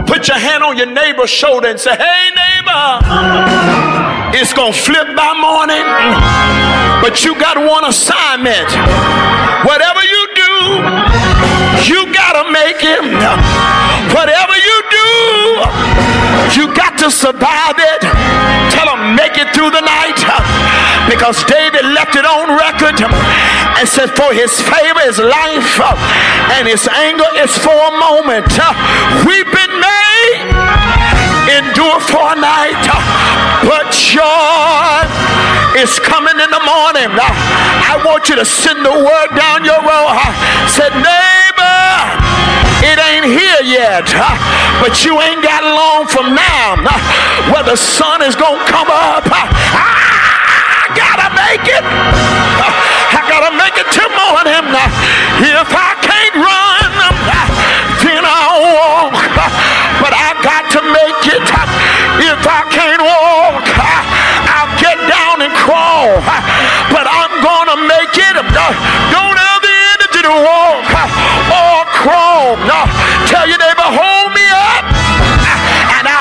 Put 0.07 0.29
your 0.29 0.39
hand 0.39 0.63
on 0.63 0.77
your 0.77 0.91
neighbor's 0.91 1.31
shoulder 1.31 1.68
and 1.68 1.81
say, 1.81 1.97
Hey, 1.97 2.31
neighbor, 2.37 3.01
it's 4.37 4.53
going 4.53 4.72
to 4.72 4.79
flip 4.79 5.09
by 5.16 5.33
morning, 5.39 5.85
but 7.01 7.25
you 7.25 7.35
got 7.41 7.57
one 7.57 7.89
assignment. 7.89 8.68
Whatever 9.64 10.03
you 10.05 10.22
do, 10.37 10.53
you 11.89 12.12
got 12.12 12.39
to 12.39 12.45
make 12.53 12.83
it. 12.85 13.03
Whatever 14.12 14.57
you 14.59 14.77
do, 14.91 16.14
you 16.57 16.72
got 16.74 16.98
to 16.98 17.11
survive 17.11 17.76
it. 17.78 18.02
Tell 18.72 18.86
them, 18.86 19.14
make 19.14 19.36
it 19.38 19.52
through 19.55 19.70
the 19.70 19.82
night. 19.82 20.18
Because 21.11 21.44
David 21.44 21.84
left 21.92 22.16
it 22.16 22.24
on 22.24 22.57
record 22.57 22.98
and 23.02 23.86
said, 23.88 24.11
For 24.16 24.32
his 24.32 24.55
favor 24.61 25.02
is 25.05 25.18
life, 25.18 25.80
and 26.57 26.66
his 26.66 26.88
anger 26.88 27.28
is 27.38 27.52
for 27.59 27.74
a 27.74 27.92
moment. 27.98 28.48
Been 29.55 29.78
made 29.78 30.50
endure 31.46 32.00
for 32.00 32.32
a 32.32 32.36
night, 32.36 32.82
but 33.62 33.86
joy 33.94 35.05
is 35.78 35.98
coming 36.00 36.34
in 36.34 36.50
the 36.50 36.64
morning. 36.64 37.11
I 37.14 38.02
want 38.02 38.28
you 38.28 38.36
to 38.36 38.44
send 38.44 38.84
the 38.84 38.90
word 38.90 39.30
down 39.36 39.62
your 39.62 39.78
road. 39.78 40.18
Said, 40.66 40.90
neighbor, 40.98 41.53
it 42.85 42.99
ain't 43.01 43.24
here 43.24 43.62
yet, 43.64 44.05
but 44.85 45.05
you 45.05 45.16
ain't 45.16 45.41
got 45.41 45.64
long 45.64 46.05
from 46.07 46.37
now 46.37 46.76
where 47.49 47.64
the 47.64 47.76
sun 47.76 48.20
is 48.20 48.37
going 48.37 48.61
to 48.61 48.68
come 48.68 48.89
up. 48.93 49.24
I 49.24 49.49
ah, 49.72 50.85
gotta 50.93 51.28
make 51.32 51.64
it. 51.64 51.80
I 51.80 53.20
gotta 53.24 53.57
make 53.57 53.76
it 53.80 53.89
till 53.89 54.11
morning. 54.12 54.68
If 55.41 55.70
I 55.72 55.91
can't 56.05 56.37
run, 56.37 56.93
then 58.05 58.22
I'll 58.22 58.61
walk. 58.61 59.16
But 60.05 60.12
I 60.12 60.37
got 60.45 60.68
to 60.76 60.80
make 60.85 61.24
it. 61.32 61.45
If 62.20 62.43
I 62.45 62.61
can't 62.68 63.01
walk, 63.01 63.64
I'll 63.64 64.72
get 64.76 65.01
down 65.09 65.41
and 65.41 65.53
crawl. 65.57 66.20
But 66.93 67.09
I'm 67.09 67.32
gonna 67.41 67.89
make 67.89 68.12
it. 68.12 68.24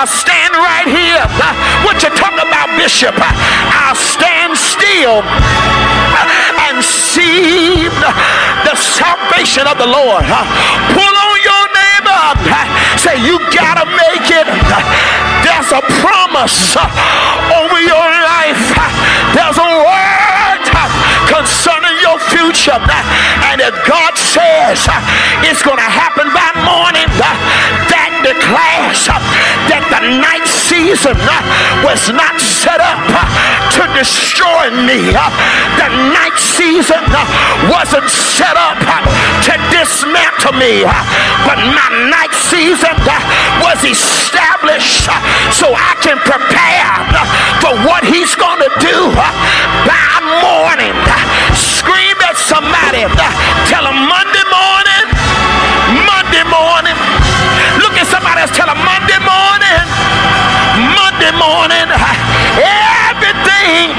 I'll 0.03 0.11
stand 0.11 0.51
right 0.51 0.83
here. 0.83 1.23
What 1.87 2.03
you 2.03 2.11
talking 2.11 2.43
about, 2.43 2.67
Bishop? 2.75 3.15
I'll 3.15 3.95
stand 3.95 4.51
still 4.59 5.23
and 5.23 6.83
see 6.83 7.87
the 7.87 8.75
salvation 8.75 9.63
of 9.63 9.79
the 9.79 9.87
Lord. 9.87 10.27
Pull 10.27 11.15
on 11.23 11.37
your 11.39 11.65
neighbor. 11.71 12.19
Say, 12.99 13.15
you 13.23 13.39
gotta 13.55 13.87
make 13.87 14.27
it. 14.27 14.43
There's 15.39 15.71
a 15.71 15.79
promise 16.03 16.75
over 17.55 17.79
your 17.79 18.03
life. 18.27 18.59
There's 19.31 19.55
a 19.55 19.71
word 19.87 20.67
concerning 21.31 21.95
your 22.03 22.19
future. 22.27 22.75
And 23.47 23.63
if 23.63 23.71
God 23.87 24.19
says 24.19 24.83
it's 25.47 25.63
gonna 25.63 25.87
happen 25.87 26.27
by 26.35 26.51
morning, 26.67 27.07
declares 28.23 29.05
that 29.67 29.83
the 29.91 30.01
night 30.23 30.47
season 30.47 31.15
uh, 31.19 31.35
was 31.83 32.07
not 32.15 32.39
set 32.39 32.79
up 32.79 33.03
uh, 33.11 33.21
to 33.75 33.83
destroy 33.93 34.71
me. 34.71 35.11
Uh, 35.11 35.27
the 35.77 35.89
night 36.15 36.35
season 36.39 37.03
wasn't 37.67 38.07
set 38.07 38.55
up 38.55 38.79
to 39.43 39.53
dismantle 39.69 40.55
me, 40.55 40.87
but 41.43 41.59
my 41.75 41.89
night 42.09 42.33
season 42.33 42.95
was 43.59 43.83
established 43.83 45.05
so 45.51 45.67
I 45.75 45.93
can 45.99 46.17
prepare 46.23 46.87
for 47.59 47.75
what 47.83 48.07
He's 48.07 48.35
going 48.35 48.59
to 48.63 48.71
do 48.79 48.97
by 49.15 50.13
morning. 50.43 50.95
Scream 51.55 52.17
at 52.23 52.37
somebody. 52.39 53.03
Tell 53.67 53.83
them 53.83 54.07
Monday 54.07 54.42
morning. 61.43 61.89
Everything 63.11 63.91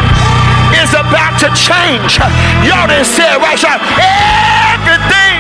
is 0.81 0.91
about 0.97 1.37
to 1.45 1.49
change. 1.53 2.17
Y'all 2.65 2.89
didn't 2.89 3.05
say 3.09 3.29
it 3.29 3.41
right. 3.45 3.61
Everything 4.73 5.37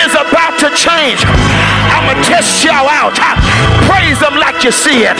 is 0.00 0.12
about 0.16 0.56
to 0.64 0.68
change. 0.72 1.28
I'm 1.92 2.08
going 2.08 2.16
to 2.16 2.24
test 2.24 2.64
y'all 2.64 2.88
out. 2.88 3.20
Praise 3.84 4.18
them 4.20 4.36
like 4.40 4.64
you 4.64 4.72
see 4.72 5.04
it. 5.04 5.18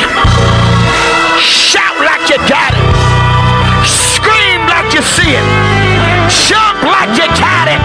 Shout 1.37 1.97
like 2.01 2.25
you 2.33 2.41
got 2.49 2.73
it. 2.73 2.85
Scream 3.85 4.65
like 4.73 4.89
you 4.97 5.05
see 5.05 5.37
it. 5.37 5.47
Jump 6.49 6.81
like 6.89 7.13
you 7.21 7.29
got 7.37 7.69
it. 7.69 7.81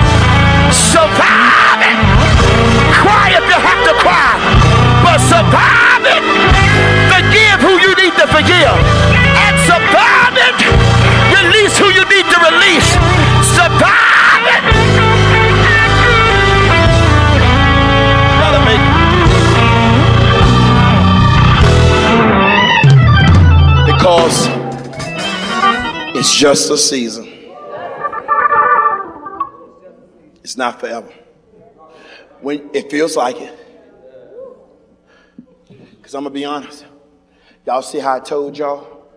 Survive 0.71 1.83
it. 1.83 1.99
Cry 2.95 3.35
if 3.35 3.43
you 3.43 3.59
have 3.59 3.81
to 3.89 3.93
cry. 3.99 4.39
But 5.03 5.19
survive 5.19 6.03
it. 6.15 6.64
To 8.25 8.33
forgive. 8.33 8.77
And 9.45 9.55
survive 9.61 10.35
it. 10.35 10.57
Release 11.37 11.77
who 11.77 11.85
you 11.85 12.03
need 12.09 12.25
to 12.31 12.39
release. 12.49 12.89
Survive 13.53 14.45
it. 14.55 14.63
Because 23.85 24.47
it's 26.15 26.35
just 26.35 26.69
a 26.69 26.77
season. 26.77 27.27
It's 30.43 30.57
not 30.57 30.79
forever. 30.79 31.11
When 32.41 32.69
it 32.73 32.91
feels 32.91 33.15
like 33.15 33.37
it. 33.37 33.59
Because 35.67 36.13
I'm 36.13 36.23
going 36.23 36.33
to 36.33 36.39
be 36.39 36.45
honest. 36.45 36.85
Y'all 37.65 37.81
see 37.81 37.99
how 37.99 38.15
I 38.15 38.19
told 38.19 38.57
y'all? 38.57 39.07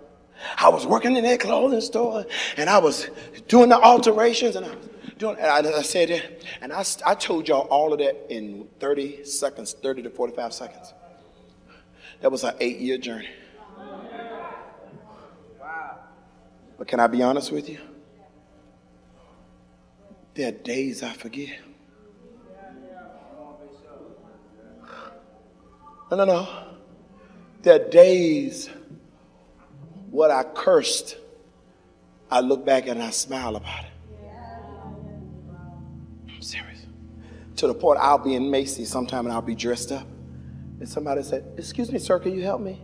I 0.57 0.69
was 0.69 0.87
working 0.87 1.17
in 1.17 1.25
that 1.25 1.41
clothing 1.41 1.81
store 1.81 2.25
and 2.57 2.71
I 2.71 2.79
was 2.79 3.09
doing 3.49 3.69
the 3.69 3.79
alterations 3.79 4.57
and 4.57 4.65
I 4.65 4.69
was 4.71 4.89
doing, 5.19 5.37
and 5.39 5.47
I, 5.47 5.79
I 5.79 5.83
said 5.83 6.39
and 6.61 6.73
I, 6.73 6.85
I 7.05 7.15
told 7.15 7.49
y'all 7.49 7.67
all 7.69 7.93
of 7.93 7.99
that 7.99 8.33
in 8.33 8.69
30 8.81 9.25
seconds, 9.25 9.75
30 9.75 10.03
to 10.03 10.11
45 10.11 10.53
seconds. 10.53 10.95
That 12.21 12.33
was 12.33 12.45
an 12.45 12.55
eight 12.61 12.79
year 12.79 12.99
journey. 12.99 13.29
But 16.79 16.87
can 16.87 17.01
I 17.01 17.09
be 17.09 17.23
honest 17.23 17.51
with 17.51 17.69
you? 17.69 17.79
There 20.35 20.49
are 20.49 20.53
days 20.53 21.03
I 21.03 21.13
forget. 21.13 21.59
No, 26.11 26.17
no, 26.17 26.25
no. 26.25 26.68
There 27.63 27.75
are 27.75 27.89
days 27.91 28.71
what 30.11 30.31
I 30.31 30.43
cursed, 30.43 31.17
I 32.31 32.41
look 32.41 32.65
back 32.65 32.87
and 32.87 33.03
I 33.03 33.11
smile 33.11 33.57
about 33.57 33.85
it. 33.85 33.91
I'm 36.29 36.43
serious. 36.43 36.87
To 37.57 37.67
the 37.67 37.75
point 37.75 37.99
I'll 38.01 38.19
be 38.19 38.35
in 38.35 38.51
Macy's 38.51 38.91
sometime 38.91 39.27
and 39.27 39.33
I'll 39.33 39.43
be 39.43 39.55
dressed 39.55 39.93
up. 39.93 40.07
And 40.79 40.89
somebody 40.89 41.23
said, 41.23 41.45
Excuse 41.57 41.91
me, 41.91 41.99
sir, 41.99 42.19
can 42.19 42.35
you 42.35 42.43
help 42.43 42.61
me? 42.61 42.81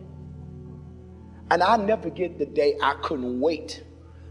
And 1.51 1.63
I 1.63 1.77
never 1.77 2.03
forget 2.03 2.37
the 2.37 2.45
day 2.45 2.75
I 2.81 2.95
couldn't 3.01 3.39
wait, 3.39 3.83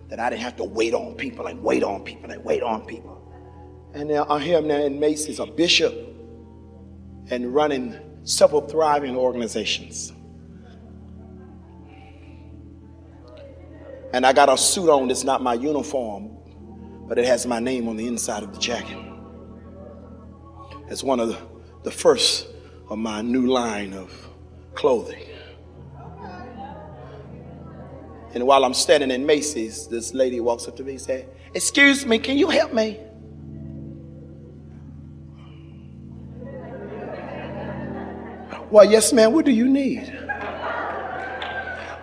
that 0.09 0.19
I 0.19 0.31
didn't 0.31 0.43
have 0.43 0.57
to 0.57 0.65
wait 0.65 0.95
on 0.95 1.15
people 1.15 1.47
and 1.47 1.63
wait 1.63 1.83
on 1.83 2.05
people 2.05 2.31
and 2.31 2.45
wait 2.45 2.63
on 2.63 2.85
people. 2.85 3.21
And 3.95 4.09
now 4.09 4.27
I 4.29 4.41
hear 4.41 4.59
him 4.59 4.69
now 4.69 4.83
in 4.83 4.99
Macy's, 4.99 5.39
a 5.39 5.47
bishop, 5.47 5.95
and 7.31 7.55
running 7.55 7.97
several 8.25 8.63
thriving 8.63 9.17
organizations. 9.17 10.14
And 14.15 14.25
I 14.25 14.33
got 14.33 14.49
a 14.49 14.57
suit 14.57 14.89
on 14.89 15.09
that's 15.09 15.25
not 15.25 15.43
my 15.43 15.55
uniform, 15.55 16.31
but 17.09 17.19
it 17.19 17.25
has 17.25 17.47
my 17.47 17.59
name 17.59 17.89
on 17.89 17.97
the 17.97 18.07
inside 18.07 18.45
of 18.45 18.55
the 18.55 18.61
jacket. 18.61 18.97
It's 20.87 21.03
one 21.03 21.19
of 21.19 21.31
the, 21.31 21.39
the 21.83 21.91
first 21.91 22.47
of 22.89 22.99
my 22.99 23.23
new 23.23 23.49
line 23.49 23.93
of 23.93 24.13
clothing. 24.75 25.25
And 28.35 28.47
while 28.47 28.65
I'm 28.65 28.73
standing 28.73 29.11
in 29.11 29.27
Macy's, 29.27 29.89
this 29.89 30.15
lady 30.15 30.39
walks 30.39 30.69
up 30.69 30.77
to 30.77 30.85
me 30.85 30.93
and 30.93 31.01
says, 31.01 31.25
Excuse 31.53 32.07
me, 32.07 32.21
can 32.21 32.39
you 32.39 32.51
help 32.51 32.73
me? 32.73 33.01
Well, 38.71 38.89
yes, 38.89 39.13
ma'am, 39.13 39.33
what 39.33 39.45
do 39.45 39.51
you 39.51 39.69
need? 39.69 40.24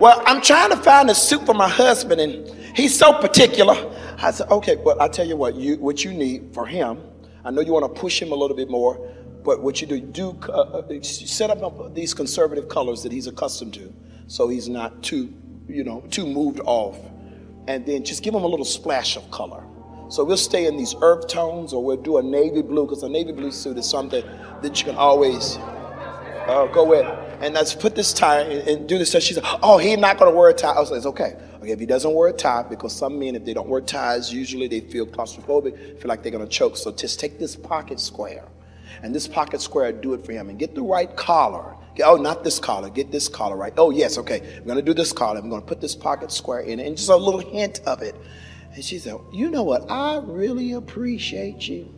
Well, 0.02 0.20
I'm 0.26 0.41
trying 0.41 0.72
to 0.72 0.78
find 0.78 1.12
a 1.12 1.14
suit 1.14 1.45
for 1.45 1.54
my 1.54 1.70
husband, 1.70 2.20
and 2.20 2.76
he's 2.76 2.97
so 2.97 3.14
particular. 3.14 3.76
I 4.18 4.32
said, 4.32 4.49
okay, 4.49 4.78
well, 4.78 4.99
I'll 4.99 5.12
tell 5.12 5.28
you 5.28 5.36
what, 5.36 5.54
you, 5.54 5.78
what 5.78 6.04
you 6.04 6.12
need 6.12 6.56
for 6.56 6.66
him. 6.66 7.04
I 7.45 7.52
know 7.52 7.62
you 7.62 7.72
want 7.72 7.86
to 7.86 8.02
push 8.02 8.20
him 8.20 8.32
a 8.32 8.36
little 8.36 8.58
bit 8.58 8.68
more, 8.68 9.14
but 9.43 9.62
what 9.62 9.80
you 9.80 9.86
do, 9.86 9.99
do 9.99 10.39
uh, 10.49 10.82
uh, 10.82 11.04
set 11.04 11.52
up 11.52 11.93
these 11.93 12.16
conservative 12.16 12.68
colors 12.68 13.04
that 13.04 13.12
he's 13.12 13.28
accustomed 13.28 13.76
to, 13.76 13.93
so 14.26 14.47
he's 14.47 14.68
not 14.68 15.04
too, 15.04 15.32
you 15.68 15.84
know, 15.84 16.02
too 16.10 16.26
moved 16.26 16.62
off. 16.66 16.97
And 17.68 17.86
then 17.86 18.04
just 18.04 18.24
give 18.24 18.34
him 18.34 18.41
a 18.41 18.47
little 18.47 18.66
splash 18.66 19.18
of 19.18 19.30
color. 19.30 19.64
So 20.10 20.24
we'll 20.24 20.36
stay 20.36 20.66
in 20.66 20.78
these 20.78 20.95
earth 21.04 21.28
tones, 21.28 21.74
or 21.74 21.86
we'll 21.86 21.97
do 21.97 22.18
a 22.18 22.24
navy 22.24 22.64
blue, 22.64 22.88
because 22.88 23.04
a 23.04 23.10
navy 23.10 23.34
blue 23.34 23.52
suit 23.52 23.78
is 23.78 23.88
something 23.88 24.26
that 24.64 24.80
you 24.80 24.86
can 24.86 24.95
always 24.95 25.58
uh, 25.58 26.68
go 26.74 26.86
with. 26.86 27.06
And 27.41 27.53
let's 27.53 27.73
put 27.73 27.95
this 27.95 28.13
tie 28.13 28.41
and, 28.41 28.67
and 28.67 28.89
do 28.89 28.97
this. 28.97 29.11
So 29.11 29.19
she 29.19 29.33
said, 29.33 29.43
Oh, 29.63 29.77
he's 29.77 29.97
not 29.97 30.17
going 30.17 30.31
to 30.31 30.37
wear 30.37 30.49
a 30.49 30.53
tie. 30.53 30.71
I 30.71 30.79
was 30.79 30.91
like, 30.91 30.97
It's 30.97 31.05
okay. 31.07 31.35
Okay, 31.61 31.71
if 31.71 31.79
he 31.79 31.85
doesn't 31.85 32.13
wear 32.13 32.29
a 32.29 32.33
tie, 32.33 32.63
because 32.63 32.95
some 32.95 33.19
men, 33.19 33.35
if 33.35 33.45
they 33.45 33.53
don't 33.53 33.67
wear 33.67 33.81
ties, 33.81 34.33
usually 34.33 34.67
they 34.67 34.79
feel 34.79 35.05
claustrophobic, 35.05 35.99
feel 35.99 36.09
like 36.09 36.23
they're 36.23 36.31
going 36.31 36.43
to 36.43 36.49
choke. 36.49 36.75
So 36.75 36.91
just 36.91 37.19
take 37.19 37.37
this 37.37 37.55
pocket 37.55 37.99
square. 37.99 38.47
And 39.03 39.13
this 39.13 39.27
pocket 39.27 39.61
square, 39.61 39.91
do 39.91 40.13
it 40.13 40.25
for 40.25 40.31
him. 40.31 40.49
And 40.49 40.57
get 40.57 40.75
the 40.75 40.81
right 40.81 41.15
collar 41.15 41.75
Oh, 42.03 42.15
not 42.15 42.43
this 42.43 42.59
collar. 42.59 42.89
Get 42.89 43.11
this 43.11 43.27
collar 43.27 43.57
right. 43.57 43.73
Oh, 43.77 43.89
yes, 43.89 44.17
okay. 44.17 44.41
I'm 44.57 44.63
going 44.63 44.77
to 44.77 44.81
do 44.81 44.93
this 44.93 45.11
collar. 45.11 45.39
I'm 45.39 45.49
going 45.49 45.61
to 45.61 45.67
put 45.67 45.81
this 45.81 45.95
pocket 45.95 46.31
square 46.31 46.61
in 46.61 46.79
it, 46.79 46.87
and 46.87 46.95
just 46.95 47.09
a 47.09 47.15
little 47.15 47.41
hint 47.41 47.81
of 47.85 48.01
it. 48.01 48.15
And 48.73 48.83
she 48.83 48.97
said, 48.97 49.17
You 49.33 49.49
know 49.49 49.63
what? 49.63 49.89
I 49.91 50.21
really 50.23 50.71
appreciate 50.71 51.67
you. 51.67 51.93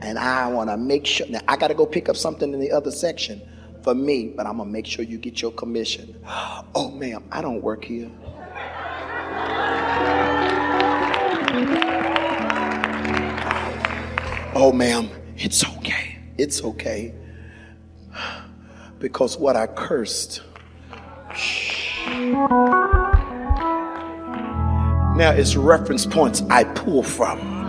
And 0.00 0.18
I 0.18 0.46
want 0.48 0.70
to 0.70 0.76
make 0.76 1.06
sure. 1.06 1.26
Now, 1.28 1.40
I 1.46 1.56
got 1.56 1.68
to 1.68 1.74
go 1.74 1.86
pick 1.86 2.08
up 2.08 2.16
something 2.16 2.52
in 2.52 2.60
the 2.60 2.72
other 2.72 2.90
section 2.90 3.40
for 3.82 3.94
me, 3.94 4.28
but 4.28 4.46
I'm 4.46 4.56
going 4.56 4.68
to 4.68 4.72
make 4.72 4.86
sure 4.86 5.04
you 5.04 5.18
get 5.18 5.42
your 5.42 5.52
commission. 5.52 6.16
Oh, 6.72 6.88
ma'am, 6.92 7.24
I 7.32 7.42
don't 7.42 7.60
work 7.62 7.84
here. 7.84 8.08
Oh, 14.54 14.72
ma'am, 14.72 15.10
it's 15.36 15.64
okay. 15.78 16.16
It's 16.38 16.62
okay. 16.62 17.12
Because 19.00 19.36
what 19.36 19.56
I 19.56 19.66
cursed. 19.66 20.42
Now 25.16 25.32
it's 25.32 25.56
reference 25.56 26.06
points 26.06 26.42
I 26.50 26.64
pull 26.64 27.02
from. 27.02 27.59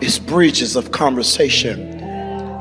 It's 0.00 0.18
bridges 0.18 0.76
of 0.76 0.92
conversation. 0.92 2.00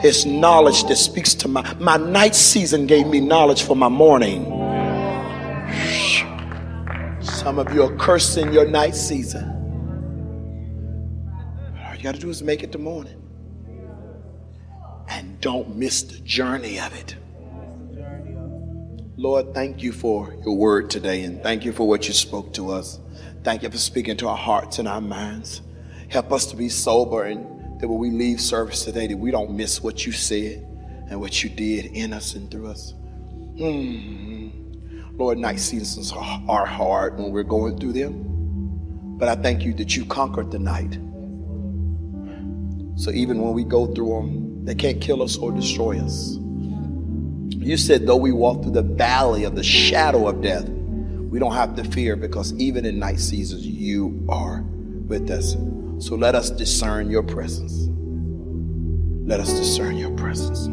It's 0.03 0.25
knowledge 0.25 0.83
that 0.85 0.97
speaks 0.97 1.33
to 1.35 1.47
my 1.47 1.73
my 1.75 1.95
night 1.95 2.35
season 2.35 2.85
gave 2.85 3.07
me 3.07 3.21
knowledge 3.21 3.63
for 3.63 3.75
my 3.75 3.87
morning. 3.87 4.43
Some 7.21 7.59
of 7.59 7.73
you 7.73 7.83
are 7.83 7.95
cursing 7.95 8.51
your 8.51 8.67
night 8.67 8.95
season. 8.95 9.45
All 11.85 11.95
you 11.95 12.03
got 12.03 12.15
to 12.15 12.21
do 12.21 12.29
is 12.29 12.43
make 12.43 12.63
it 12.63 12.73
the 12.73 12.77
morning. 12.77 13.21
And 15.07 15.39
don't 15.39 15.77
miss 15.77 16.03
the 16.03 16.19
journey 16.19 16.79
of 16.79 16.93
it. 16.93 17.15
Lord, 19.15 19.53
thank 19.53 19.81
you 19.81 19.91
for 19.91 20.33
your 20.45 20.55
word 20.55 20.89
today 20.89 21.23
and 21.23 21.41
thank 21.41 21.65
you 21.65 21.71
for 21.71 21.87
what 21.87 22.07
you 22.07 22.13
spoke 22.13 22.53
to 22.53 22.71
us. 22.71 22.99
Thank 23.43 23.63
you 23.63 23.69
for 23.69 23.77
speaking 23.77 24.17
to 24.17 24.27
our 24.27 24.37
hearts 24.37 24.79
and 24.79 24.87
our 24.87 25.01
minds. 25.01 25.61
Help 26.09 26.31
us 26.31 26.47
to 26.47 26.55
be 26.55 26.69
sober 26.69 27.23
and 27.23 27.79
that 27.79 27.87
when 27.87 27.99
we 27.99 28.09
leave 28.09 28.41
service 28.41 28.83
today, 28.83 29.07
that 29.07 29.17
we 29.17 29.31
don't 29.31 29.51
miss 29.51 29.81
what 29.81 30.05
you 30.05 30.11
said 30.11 30.65
and 31.09 31.19
what 31.19 31.43
you 31.43 31.49
did 31.49 31.85
in 31.85 32.13
us 32.13 32.35
and 32.35 32.51
through 32.51 32.67
us. 32.67 32.93
Mm-hmm. 33.55 35.17
Lord, 35.17 35.37
night 35.37 35.59
seasons 35.59 36.11
are 36.13 36.65
hard 36.65 37.17
when 37.17 37.31
we're 37.31 37.43
going 37.43 37.77
through 37.79 37.93
them. 37.93 38.25
But 39.17 39.27
I 39.27 39.35
thank 39.35 39.63
you 39.63 39.73
that 39.75 39.95
you 39.95 40.05
conquered 40.05 40.51
the 40.51 40.59
night. 40.59 40.93
So 42.95 43.11
even 43.11 43.41
when 43.41 43.53
we 43.53 43.63
go 43.63 43.85
through 43.93 44.09
them, 44.09 44.65
they 44.65 44.75
can't 44.75 45.01
kill 45.01 45.21
us 45.21 45.37
or 45.37 45.51
destroy 45.51 45.99
us. 45.99 46.37
You 46.37 47.77
said, 47.77 48.07
though 48.07 48.17
we 48.17 48.31
walk 48.31 48.63
through 48.63 48.71
the 48.71 48.81
valley 48.81 49.43
of 49.43 49.55
the 49.55 49.63
shadow 49.63 50.27
of 50.27 50.41
death, 50.41 50.67
we 50.67 51.37
don't 51.37 51.53
have 51.53 51.75
to 51.75 51.83
fear 51.83 52.15
because 52.15 52.53
even 52.53 52.85
in 52.85 52.97
night 52.97 53.19
seasons, 53.19 53.65
you 53.65 54.25
are 54.29 54.61
with 55.07 55.29
us. 55.29 55.55
So 55.99 56.15
let 56.15 56.33
us 56.33 56.49
discern 56.49 57.11
your 57.11 57.23
presence. 57.23 57.89
Let 59.27 59.41
us 59.41 59.51
discern 59.51 59.97
your 59.97 60.11
presence. 60.11 60.67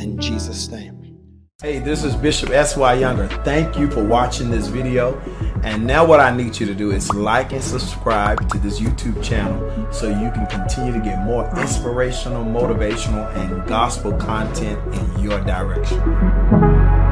In 0.00 0.18
Jesus' 0.18 0.70
name. 0.70 1.20
Hey, 1.62 1.80
this 1.80 2.02
is 2.02 2.16
Bishop 2.16 2.48
S.Y. 2.48 2.94
Younger. 2.94 3.28
Thank 3.44 3.78
you 3.78 3.90
for 3.90 4.02
watching 4.02 4.50
this 4.50 4.68
video. 4.68 5.20
And 5.62 5.86
now, 5.86 6.06
what 6.06 6.18
I 6.18 6.34
need 6.34 6.58
you 6.58 6.64
to 6.66 6.74
do 6.74 6.92
is 6.92 7.12
like 7.12 7.52
and 7.52 7.62
subscribe 7.62 8.48
to 8.50 8.58
this 8.58 8.80
YouTube 8.80 9.22
channel 9.22 9.92
so 9.92 10.08
you 10.08 10.30
can 10.30 10.46
continue 10.46 10.94
to 10.94 11.00
get 11.00 11.22
more 11.24 11.46
inspirational, 11.60 12.42
motivational, 12.42 13.34
and 13.36 13.68
gospel 13.68 14.14
content 14.14 14.78
in 14.94 15.22
your 15.22 15.40
direction. 15.44 17.03